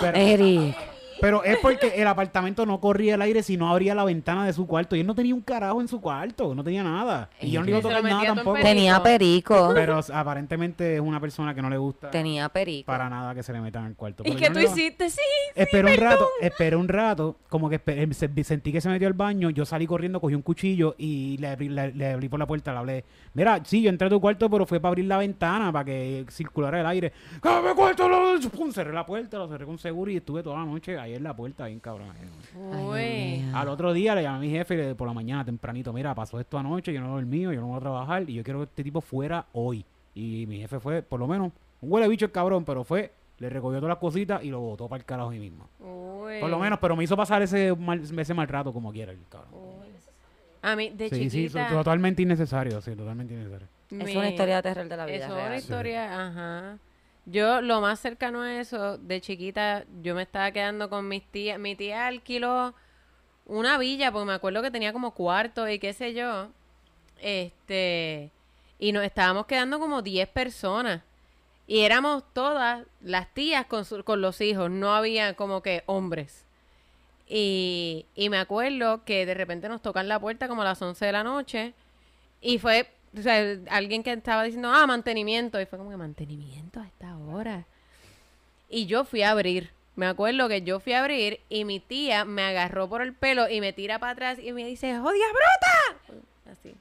[0.00, 0.76] Pero, Eric.
[1.20, 4.52] Pero es porque el apartamento no corría el aire si no abría la ventana de
[4.52, 4.96] su cuarto.
[4.96, 7.30] Y él no tenía un carajo en su cuarto, no tenía nada.
[7.40, 8.52] Y yo no le iba a Y tocar nada tampoco.
[8.54, 8.68] perico.
[8.68, 9.70] Tenía perico.
[9.74, 12.86] Pero aparentemente es una persona que no le gusta Tenía perico.
[12.86, 14.22] para nada que se le metan al cuarto.
[14.24, 15.10] ¿Y Pero qué yo no tú hiciste?
[15.10, 15.20] Sí.
[15.54, 17.80] Esperé un rato, esperé un rato, como que
[18.42, 21.68] sentí que se metió al baño, yo salí corriendo, cogí un cuchillo y le abrí,
[21.68, 23.04] le, le abrí por la puerta, le hablé,
[23.34, 26.24] mira, sí, yo entré a tu cuarto, pero fue para abrir la ventana, para que
[26.30, 27.12] circulara el aire.
[27.42, 28.08] ¡Que me cuarto!
[28.08, 28.24] Lo...
[28.50, 31.22] Pum, cerré la puerta, lo cerré con seguro y estuve toda la noche ahí en
[31.22, 32.08] la puerta, bien cabrón.
[32.92, 33.50] Ay.
[33.54, 36.38] Al otro día le llamé a mi jefe le- por la mañana tempranito, mira, pasó
[36.40, 38.84] esto anoche, yo no dormí, yo no voy a trabajar y yo quiero que este
[38.84, 39.84] tipo fuera hoy.
[40.14, 43.48] Y mi jefe fue, por lo menos, un huele bicho el cabrón, pero fue, le
[43.50, 45.68] recogió todas las cositas y lo botó para el carajo ahí mismo.
[45.80, 46.40] Uy.
[46.40, 49.18] Por lo menos, pero me hizo pasar ese mal, ese mal rato como quiera el
[49.28, 49.52] cabrón.
[50.62, 51.68] A mí, de sí, sí, chiquita...
[51.68, 53.66] totalmente innecesario, sí, totalmente innecesario.
[53.90, 56.78] Es una historia de terror de la vida es una historia, ajá.
[57.26, 61.58] Yo, lo más cercano a eso, de chiquita, yo me estaba quedando con mis tías.
[61.58, 62.74] Mi tía alquiló
[63.46, 66.48] una villa, porque me acuerdo que tenía como cuarto y qué sé yo.
[67.20, 68.30] Este,
[68.78, 71.02] y nos estábamos quedando como 10 personas.
[71.66, 76.44] Y éramos todas las tías con, su- con los hijos, no había como que hombres.
[77.28, 81.06] Y, y me acuerdo que de repente nos tocan la puerta como a las 11
[81.06, 81.74] de la noche.
[82.40, 85.60] Y fue, o sea, alguien que estaba diciendo, ah, mantenimiento.
[85.60, 87.64] Y fue como que mantenimiento a esta hora.
[88.68, 89.70] Y yo fui a abrir.
[89.96, 93.48] Me acuerdo que yo fui a abrir y mi tía me agarró por el pelo
[93.48, 96.18] y me tira para atrás y me dice, ¡Jodia bruta!
[96.50, 96.74] Así.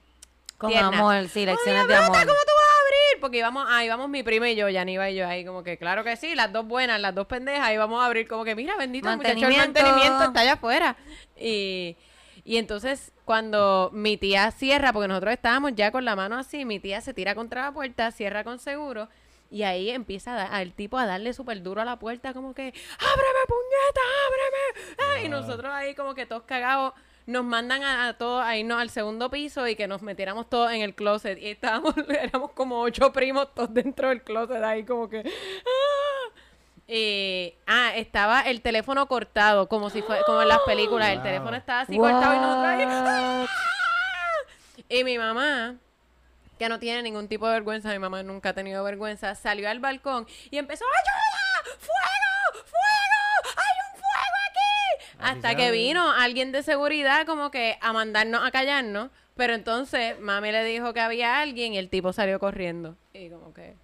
[0.58, 0.88] Con Tierna.
[0.98, 2.18] amor, sí, lecciones de "Jodia, amor.
[2.18, 3.22] ¿Cómo tú vas a abrir?
[3.22, 6.04] Porque íbamos, ah, íbamos mi prima y yo, Yaniva y yo ahí, como que claro
[6.04, 8.76] que sí, las dos buenas, las dos pendejas, y vamos a abrir, como que mira,
[8.78, 9.82] bendito el muchacho, el Mantenimiento.
[9.84, 10.96] mantenimiento está allá afuera.
[11.38, 11.96] Y,
[12.46, 16.80] y entonces, cuando mi tía cierra, porque nosotros estábamos ya con la mano así, mi
[16.80, 19.08] tía se tira contra la puerta, cierra con seguro.
[19.50, 22.54] Y ahí empieza a dar- al tipo a darle súper duro a la puerta, como
[22.56, 24.96] que, ábreme, puñeta, ábreme.
[24.98, 26.94] Ah, Y nosotros ahí como que todos cagados,
[27.26, 30.72] nos mandan a, a todos a irnos al segundo piso y que nos metiéramos todos
[30.74, 31.38] en el closet.
[31.42, 35.20] Y estábamos, éramos como ocho primos todos dentro del closet ahí como que...
[35.20, 36.23] ¡ah!
[36.88, 41.56] Y, ah, estaba el teléfono cortado, como si fue, como en las películas, el teléfono
[41.56, 43.50] estaba así cortado y nosotros
[44.90, 45.78] y mi mamá,
[46.60, 49.80] que no tiene ningún tipo de vergüenza, mi mamá nunca ha tenido vergüenza, salió al
[49.80, 51.78] balcón y empezó, ¡ayuda!
[51.80, 52.66] ¡Fuego!
[52.66, 53.58] ¡Fuego!
[53.58, 55.16] ¡Hay un fuego aquí!
[55.20, 60.20] Así Hasta que vino alguien de seguridad como que a mandarnos a callarnos, pero entonces
[60.20, 62.96] mami le dijo que había alguien y el tipo salió corriendo.
[63.14, 63.76] Y como que...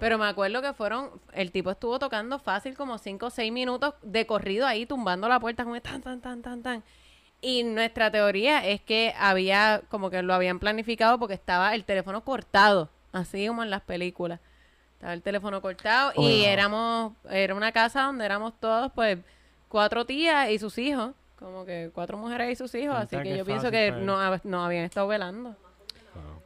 [0.00, 3.94] Pero me acuerdo que fueron, el tipo estuvo tocando fácil como 5 o 6 minutos
[4.02, 6.82] de corrido ahí, tumbando la puerta como tan, tan, tan, tan, tan.
[7.40, 12.24] Y nuestra teoría es que había, como que lo habían planificado porque estaba el teléfono
[12.24, 14.40] cortado, así como en las películas.
[14.94, 16.46] Estaba el teléfono cortado y Wow.
[16.46, 19.18] éramos, era una casa donde éramos todos, pues,
[19.68, 23.36] cuatro tías y sus hijos, como que cuatro mujeres y sus hijos, así que que
[23.36, 25.54] yo pienso que no, hab- no habían estado velando.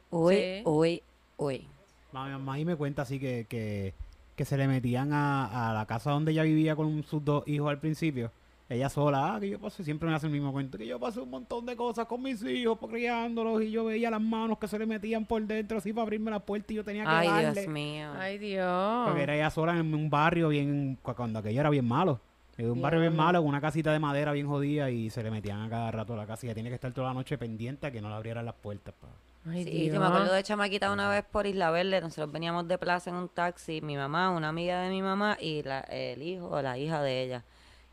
[0.09, 0.61] Uy, Sí.
[0.65, 1.03] uy,
[1.37, 1.67] uy.
[2.11, 3.93] Mamá ahí me cuenta así que, que,
[4.35, 7.69] que se le metían a, a la casa donde ella vivía con sus dos hijos
[7.69, 8.31] al principio.
[8.71, 11.19] Ella sola, ah, que yo pasé, siempre me hace el mismo cuento, que yo pasé
[11.19, 14.67] un montón de cosas con mis hijos, pues, criándolos, y yo veía las manos que
[14.67, 17.27] se le metían por dentro así para abrirme la puerta y yo tenía que Ay,
[17.27, 17.61] darle.
[17.61, 18.11] Dios mío.
[18.15, 19.07] Ay, Dios.
[19.07, 22.19] Porque era ella sola en un barrio bien, cu- cuando aquello era bien malo.
[22.59, 25.31] En un barrio bien malo, con una casita de madera bien jodida y se le
[25.31, 27.39] metían a cada rato a la casa y ella tiene que estar toda la noche
[27.39, 28.93] pendiente a que no le abrieran las puertas.
[29.01, 29.07] pa.
[29.51, 29.93] Ay, Sí, Dios.
[29.95, 33.15] yo me acuerdo de chamaquita una vez por Isla Verde, nosotros veníamos de plaza en
[33.15, 36.77] un taxi, mi mamá, una amiga de mi mamá y la- el hijo o la
[36.77, 37.43] hija de ella.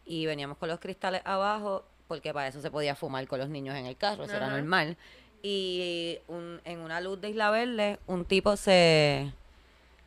[0.04, 3.74] Y veníamos con los cristales abajo, porque para eso se podía fumar con los niños
[3.76, 4.96] en el carro, eso era normal.
[5.42, 9.32] Y un- en una luz de Isla Verde, un tipo se,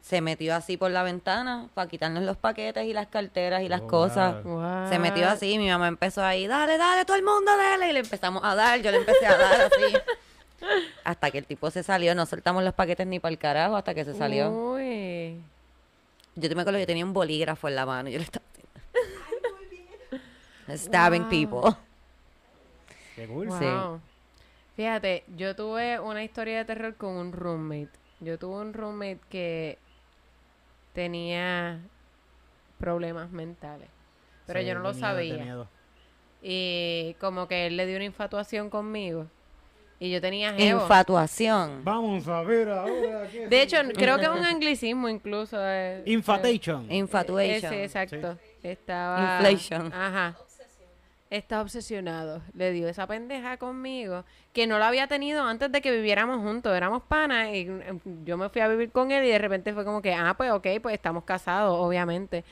[0.01, 3.81] se metió así por la ventana para quitarnos los paquetes y las carteras y las
[3.81, 4.43] Oh, cosas.
[4.43, 4.87] wow.
[4.89, 7.89] Se metió así, mi mamá empezó ahí, dale, dale, todo el mundo, dale.
[7.89, 9.93] Y le empezamos a dar, yo le empecé a dar así.
[11.03, 13.93] Hasta que el tipo se salió, no soltamos los paquetes ni para el carajo hasta
[13.93, 14.49] que se salió.
[14.51, 15.41] Uy.
[16.35, 18.23] Yo te me acuerdo que yo tenía un bolígrafo en la mano y yo le
[18.25, 18.69] estaba haciendo.
[20.77, 21.29] Stabbing Wow.
[21.29, 21.77] people.
[23.15, 23.47] Qué cool.
[23.51, 23.65] Sí.
[23.65, 24.01] Wow.
[24.75, 27.89] Fíjate, yo tuve una historia de terror con un roommate.
[28.21, 29.77] Yo tuve un roommate que
[30.93, 31.79] tenía
[32.77, 33.89] problemas mentales,
[34.45, 35.35] pero Sí, yo no lo sabía.
[35.37, 35.67] miedo.
[36.41, 39.27] Y como que él le dio una infatuación conmigo.
[39.99, 40.81] Y yo tenía jevo.
[40.81, 41.83] Infatuación.
[41.83, 45.57] Vamos a ver ahora qué De hecho, creo que es un anglicismo incluso.
[45.59, 46.89] eh, Infatation.
[46.89, 47.73] Infatuation.
[47.73, 48.37] Ese, exacto.
[48.63, 49.39] Estaba.
[49.41, 49.93] Inflation.
[49.93, 50.37] Ajá.
[51.29, 52.41] Está obsesionado.
[52.55, 56.75] Le dio esa pendeja conmigo que no la había tenido antes de que viviéramos juntos.
[56.75, 59.85] Éramos panas y eh, yo me fui a vivir con él y de repente fue
[59.85, 62.43] como que, ah, pues ok, pues estamos casados, obviamente.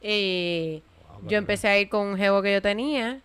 [0.00, 0.82] Y
[1.26, 3.20] yo empecé a ir con un jevo que yo tenía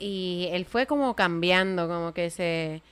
[0.00, 2.82] y él fue como cambiando, como que se...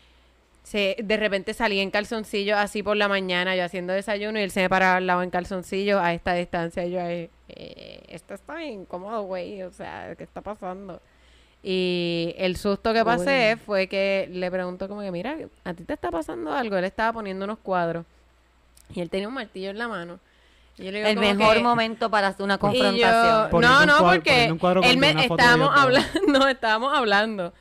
[0.63, 4.51] se de repente salía en calzoncillo así por la mañana, yo haciendo desayuno y él
[4.51, 6.85] se me paraba al lado en calzoncillo a esta distancia.
[6.85, 11.01] Y yo ahí, eh, esto está bien incómodo, güey, o sea, ¿qué está pasando?
[11.63, 13.61] Y el susto que pasé Uy.
[13.67, 16.77] fue que le pregunto como que, mira, ¿a ti te está pasando algo?
[16.77, 18.05] Él estaba poniendo unos cuadros
[18.95, 20.21] y él tenía un martillo en la mano.
[20.79, 23.61] El mejor que- momento para hacer una yo- confrontación.
[23.61, 24.45] No, no, cuadro- porque
[24.89, 27.53] él me, estábamos hablando, estábamos hablando.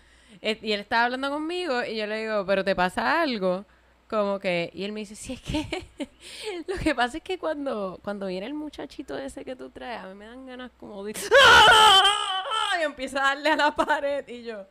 [0.42, 3.66] Y él estaba hablando conmigo y yo le digo, pero ¿te pasa algo?
[4.10, 5.86] Como que, y él me dice, sí, es que
[6.68, 10.08] lo que pasa es que cuando, cuando viene el muchachito ese que tú traes, a
[10.08, 11.14] mí me dan ganas como de...
[12.80, 14.66] Y empieza a darle a la pared y yo...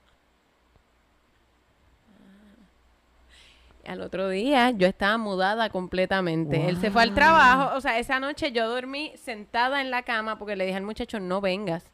[3.87, 6.69] al otro día yo estaba mudada completamente.
[6.69, 7.77] Él se fue al trabajo.
[7.77, 11.21] O sea, esa noche yo dormí sentada en la cama porque le dije al muchacho,
[11.21, 11.85] no vengas.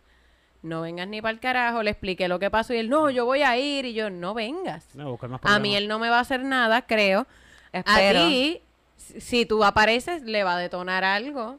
[0.63, 1.83] No vengas ni para el carajo.
[1.83, 3.85] Le expliqué lo que pasó y él, no, yo voy a ir.
[3.85, 4.95] Y yo, no vengas.
[4.95, 7.27] No, más A mí él no me va a hacer nada, creo.
[7.73, 8.21] Espero.
[8.21, 8.63] A ti,
[8.97, 11.59] si si tú apareces, le va a detonar algo.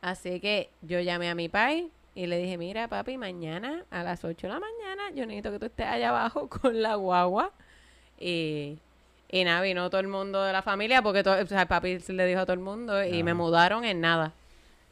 [0.00, 4.24] Así que yo llamé a mi pai, Y le dije, mira, papi, mañana a las
[4.24, 7.52] 8 de la mañana yo necesito que tú estés allá abajo con la guagua.
[8.18, 8.78] Y,
[9.30, 12.26] y nada, vino todo el mundo de la familia porque todo, o sea, papi le
[12.26, 14.32] dijo a todo el mundo y me mudaron en nada.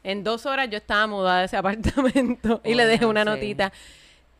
[0.03, 3.29] En dos horas yo estaba mudada de ese apartamento y le dejé una sí.
[3.29, 3.71] notita.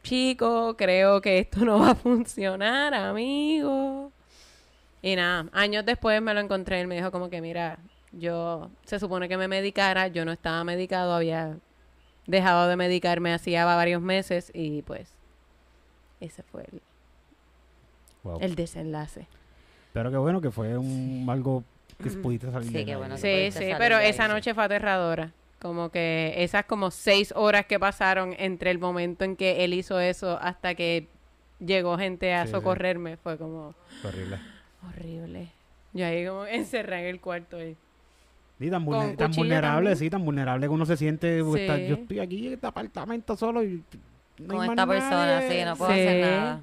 [0.04, 4.12] Chico, creo que esto no va a funcionar, amigo.
[5.02, 7.80] Y nada, años después me lo encontré y él me dijo como que, mira,
[8.12, 11.58] yo se supone que me medicara, yo no estaba medicado, había
[12.28, 15.10] dejado de medicarme hacía varios meses y pues
[16.20, 16.82] ese fue el,
[18.24, 18.40] Wow.
[18.42, 19.28] el desenlace.
[19.96, 21.64] Pero qué bueno que fue un algo
[22.04, 24.30] que pudiste salir Sí, de qué bueno que Sí, sí, pero esa sí.
[24.34, 25.32] noche fue aterradora.
[25.62, 30.00] Como que esas como seis horas que pasaron entre el momento en que él hizo
[30.02, 31.08] eso hasta que
[31.60, 32.52] llegó gente a Sí, sí.
[32.52, 33.74] socorrerme fue como
[34.04, 34.38] horrible.
[34.86, 35.48] horrible.
[35.94, 37.78] Yo ahí como encerrada en el cuarto ahí.
[38.60, 39.16] Y tan, vulnerable,
[39.72, 39.96] también.
[39.98, 41.40] sí, tan vulnerable que uno se siente.
[41.40, 41.88] está- Sí.
[41.88, 43.82] yo estoy aquí en este apartamento solo y
[44.40, 45.60] no Con hay esta persona, nadie.
[45.60, 46.00] sí, no puedo Sí.
[46.00, 46.62] hacer nada.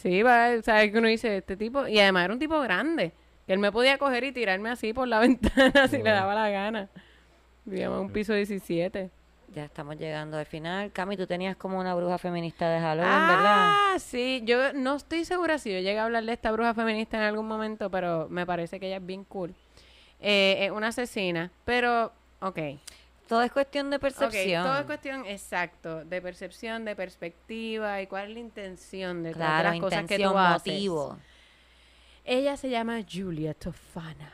[0.00, 3.12] Sí, va, o sea, que uno dice, este tipo, y además era un tipo grande,
[3.46, 6.48] que él me podía coger y tirarme así por la ventana si le daba la
[6.48, 6.88] gana.
[7.66, 9.10] Vivíamos en un piso 17.
[9.54, 10.90] Ya estamos llegando al final.
[10.92, 13.72] Cami, tú tenías como una bruja feminista de Halloween, ¿verdad?
[13.74, 17.16] Ah, sí, yo no estoy segura si yo llegué a hablar de esta bruja feminista
[17.16, 19.54] en algún momento, pero me parece que ella es bien cool.
[20.20, 22.58] Eh, es una asesina, pero, ok.
[23.30, 24.64] Todo es cuestión de percepción.
[24.66, 29.70] todo es cuestión, exacto, de percepción, de perspectiva y cuál es la intención de claro,
[29.70, 30.72] las cosas que tú haces.
[30.74, 31.16] motivo.
[32.24, 34.32] Ella se llama Julia Tofana.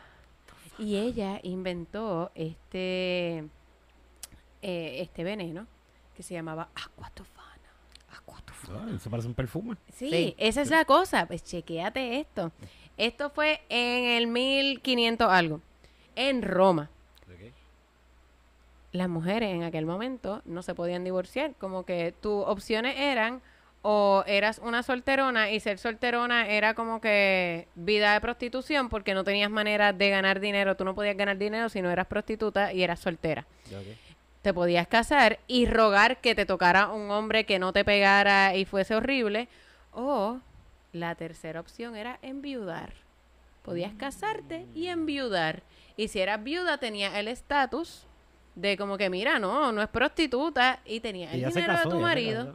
[0.78, 3.44] Y ella inventó este,
[4.62, 5.66] eh, este veneno
[6.16, 7.46] que se llamaba Aquatofana.
[8.68, 9.76] Ah, eso parece un perfume.
[9.94, 10.34] Sí, Sí.
[10.38, 11.26] esa es la cosa.
[11.26, 12.50] Pues chequéate esto.
[12.96, 15.60] Esto fue en el 1500 algo,
[16.16, 16.90] en Roma.
[18.96, 21.54] Las mujeres en aquel momento no se podían divorciar.
[21.58, 23.42] Como que tus opciones eran
[23.82, 29.22] o eras una solterona y ser solterona era como que vida de prostitución porque no
[29.22, 30.76] tenías manera de ganar dinero.
[30.76, 33.46] Tú no podías ganar dinero si no eras prostituta y eras soltera
[34.46, 38.64] te podías casar y rogar que te tocara un hombre que no te pegara y
[38.64, 39.48] fuese horrible.
[39.90, 40.38] O
[40.92, 42.92] la tercera opción era enviudar.
[43.64, 45.64] Podías casarte y enviudar.
[45.96, 48.06] Y si eras viuda, tenías el estatus
[48.56, 51.90] de como que, mira, no, no es prostituta y tenía el Ella dinero casó, de
[51.90, 52.54] tu ella marido.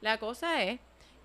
[0.00, 0.78] La cosa es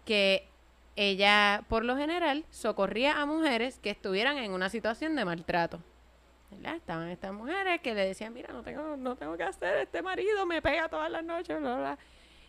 [0.05, 0.47] que
[0.95, 5.79] ella, por lo general, socorría a mujeres que estuvieran en una situación de maltrato.
[6.49, 6.75] ¿verdad?
[6.75, 10.45] Estaban estas mujeres que le decían, mira, no tengo, no tengo que hacer, este marido
[10.45, 11.97] me pega todas las noches, bla, bla, bla".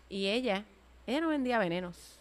[0.08, 0.64] Y ella,
[1.06, 2.18] ella no vendía venenos.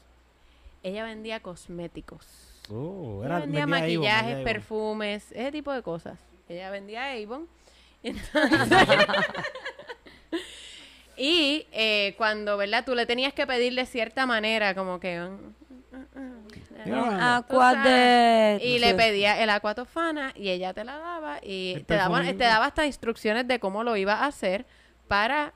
[0.84, 2.26] Ella vendía cosméticos.
[2.72, 4.44] Oh, Ella era, vendía vendía maquillajes, Avon.
[4.44, 6.20] perfumes, ese tipo de cosas.
[6.50, 7.48] Ella vendía Avon.
[8.04, 8.88] Entonces,
[11.18, 12.84] y eh, cuando, ¿verdad?
[12.86, 15.20] Tú le tenías que pedir de cierta manera, como que...
[15.20, 15.54] mm,
[16.20, 17.84] mm, mm, Aqua sabes.
[17.86, 18.60] de...
[18.64, 22.34] y le pedía el aquatofana y ella te la daba y El te daba, te
[22.36, 24.66] daba hasta instrucciones de cómo lo iba a hacer
[25.08, 25.54] para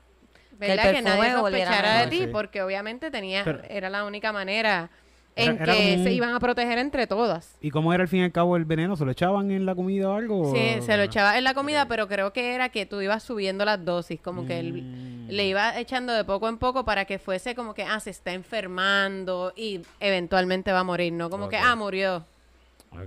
[0.52, 0.92] ¿verdad?
[0.92, 2.10] que, nadie sospechara de mejor.
[2.10, 2.26] ti Sí.
[2.32, 4.90] porque obviamente tenía Pero- era la única manera Era-
[5.36, 7.56] en era que se iban a proteger entre todas.
[7.60, 8.96] ¿Y cómo era al fin y al cabo el veneno?
[8.96, 10.52] ¿Se lo echaban en la comida o algo?
[10.54, 13.22] Sí, o- se lo echaba en la comida, pero creo que era que tú ibas
[13.22, 15.28] subiendo las dosis, como que él Mm.
[15.30, 18.32] le iba echando de poco en poco para que fuese como que, ah, se está
[18.32, 22.24] enfermando y eventualmente va a morir, no como que, ah, murió,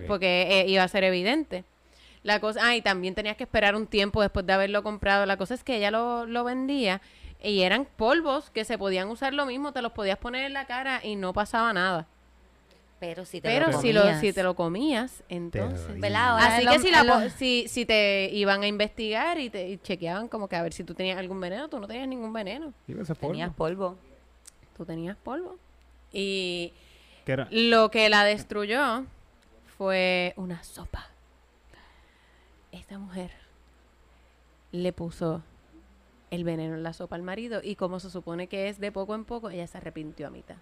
[0.08, 1.64] porque eh, iba a ser evidente.
[2.24, 5.26] La cosa, ah, y también tenías que esperar un tiempo después de haberlo comprado.
[5.26, 7.02] La cosa es que ella lo, lo vendía
[7.42, 10.66] y eran polvos que se podían usar lo mismo, te los podías poner en la
[10.66, 12.08] cara y no pasaba nada.
[13.00, 15.88] Pero si te Pero lo si, lo, comías, si te lo comías, entonces...
[15.88, 16.00] doy.
[16.02, 16.32] ¿verdad?
[16.32, 19.70] Ahora Así que lo- si, la lo- si, si te iban a investigar y te
[19.70, 22.34] y chequeaban como que a ver si tú tenías algún veneno, tú no tenías ningún
[22.34, 22.74] veneno.
[22.88, 23.32] Ese polvo.
[23.32, 23.98] Tenías polvo.
[24.76, 25.58] Tú tenías polvo.
[26.12, 26.74] Y
[27.52, 29.06] lo que la destruyó
[29.78, 31.08] fue una sopa.
[32.72, 33.32] Esta mujer
[34.72, 35.42] le puso
[36.32, 39.16] el veneno en la sopa al marido y como se supone que es de poco
[39.16, 40.58] en poco, ella se arrepintió a mitad.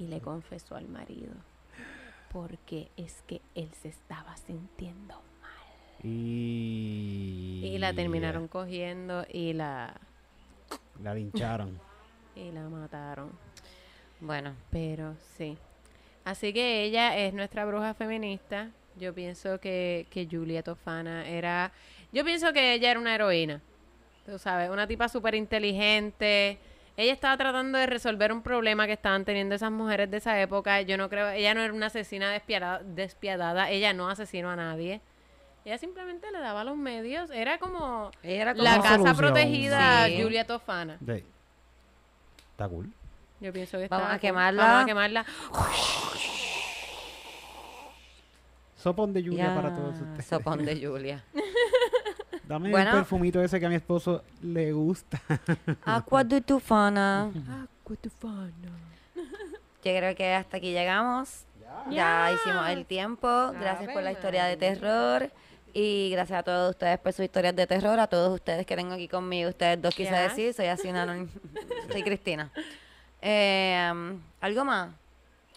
[0.00, 1.32] Y le confesó al marido.
[2.32, 6.06] Porque es que él se estaba sintiendo mal.
[6.10, 7.60] Y...
[7.64, 9.94] Y la terminaron cogiendo y la,
[11.02, 11.78] La lincharon.
[12.34, 13.30] y la mataron.
[14.20, 15.58] Bueno, Pero sí.
[16.24, 18.70] Así que ella es nuestra bruja feminista.
[18.96, 21.72] Yo pienso que, que Julia Tofana era...
[22.12, 23.60] Yo pienso que ella era una heroína.
[24.26, 26.58] Tú sabes, una tipa súper inteligente.
[27.00, 30.82] Ella estaba tratando de resolver un problema que estaban teniendo esas mujeres de esa época.
[30.82, 31.30] Yo no creo...
[31.30, 32.82] Ella no era una asesina despiadada.
[32.84, 33.70] despiadada.
[33.70, 35.00] Ella no asesinó a nadie.
[35.64, 37.30] Ella simplemente le daba los medios.
[37.30, 38.64] Era como ella era como...
[38.64, 39.16] la casa solución.
[39.16, 40.22] protegida Sí.
[40.22, 40.98] Julia Tofana.
[40.98, 41.24] Sí.
[42.50, 42.92] Está cool.
[43.40, 44.20] Yo pienso que Vamos está a cool.
[44.20, 44.62] quemarla.
[44.62, 45.26] Vamos a quemarla.
[48.76, 50.26] Sopón de Ya, para todos ustedes.
[50.26, 51.24] Sopón de Julia.
[52.50, 52.90] Dame Bueno.
[52.90, 55.20] el perfumito ese que a mi esposo le gusta.
[55.84, 57.30] Aqua de Tufana.
[59.14, 59.22] Yo
[59.82, 61.44] creo que hasta aquí llegamos.
[61.90, 63.52] Ya, hicimos el tiempo.
[63.52, 65.30] Gracias por la historia de terror.
[65.72, 68.00] Y gracias a todos ustedes por sus historias de terror.
[68.00, 69.48] A todos ustedes que tengo aquí conmigo.
[69.50, 70.52] Ustedes dos quise decir.
[70.52, 71.06] Soy así no-
[71.92, 72.50] soy Cristina.
[73.22, 74.88] Eh, ¿Algo más?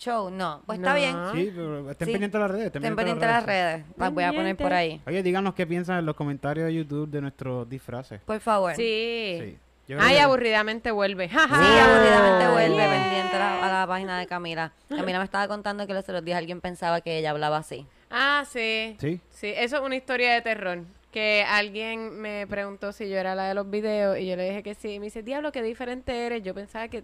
[0.04, 0.30] ¿Show?
[0.30, 0.62] No.
[0.66, 0.96] Pues está No.
[0.96, 1.16] bien.
[1.34, 2.12] Sí, pero estén Sí.
[2.12, 2.66] pendientes de las redes.
[2.68, 3.86] Estén pendientes de las redes.
[3.98, 5.02] Las voy a poner por ahí.
[5.08, 8.20] Oye, díganos qué piensan en los comentarios de YouTube de nuestros disfraces.
[8.22, 8.76] Por favor.
[8.76, 9.58] Sí.
[9.88, 9.94] Sí.
[10.00, 11.28] Ay, aburridamente vuelve.
[11.30, 12.90] Sí, aburridamente vuelve Yeah.
[12.90, 14.72] pendiente a la, a la página de Camila.
[14.90, 17.86] Camila me estaba contando que los otros días alguien pensaba que ella hablaba así.
[18.10, 18.96] Ah, sí.
[19.00, 19.20] Sí.
[19.30, 20.84] Sí, eso es una historia de terror.
[21.12, 24.64] Que alguien me preguntó si yo era la de los videos y yo le dije
[24.64, 24.94] que sí.
[24.94, 26.42] Y me dice, diablo, qué diferente eres.
[26.44, 27.04] Yo pensaba que,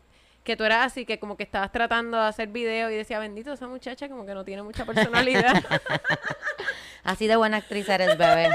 [0.50, 3.54] que tú eras así, que como que estabas tratando de hacer videos y decía, bendito,
[3.54, 5.64] esa muchacha como que no tiene mucha personalidad.
[7.04, 8.50] Así de buena actriz eres, bebé.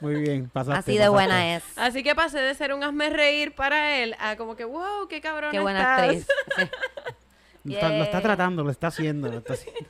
[0.00, 0.80] Muy bien, pasaste.
[0.80, 1.62] Así de buena es.
[1.76, 5.20] así que pasé de ser un hazme reír para él a como que, wow, qué
[5.20, 6.00] cabrón Qué buena estás".
[6.00, 6.26] actriz.
[6.56, 6.70] Sí.
[7.64, 9.28] Lo está, lo está tratando, lo está haciendo.
[9.28, 9.80] Lo está haciendo.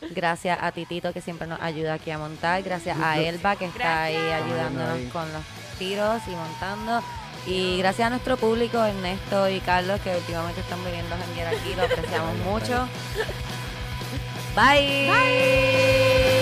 [0.14, 2.62] Gracias a Titito que siempre nos ayuda aquí a montar.
[2.62, 4.42] Gracias a Elba que está ahí Gracias.
[4.42, 5.06] ayudándonos Ahí.
[5.06, 5.42] con los
[5.78, 7.02] tiros y montando.
[7.46, 11.18] Y gracias a nuestro público, Ernesto y Carlos, que últimamente están viniendo a
[11.48, 11.74] aquí.
[11.74, 12.88] Lo apreciamos mucho.
[14.54, 16.39] Bye.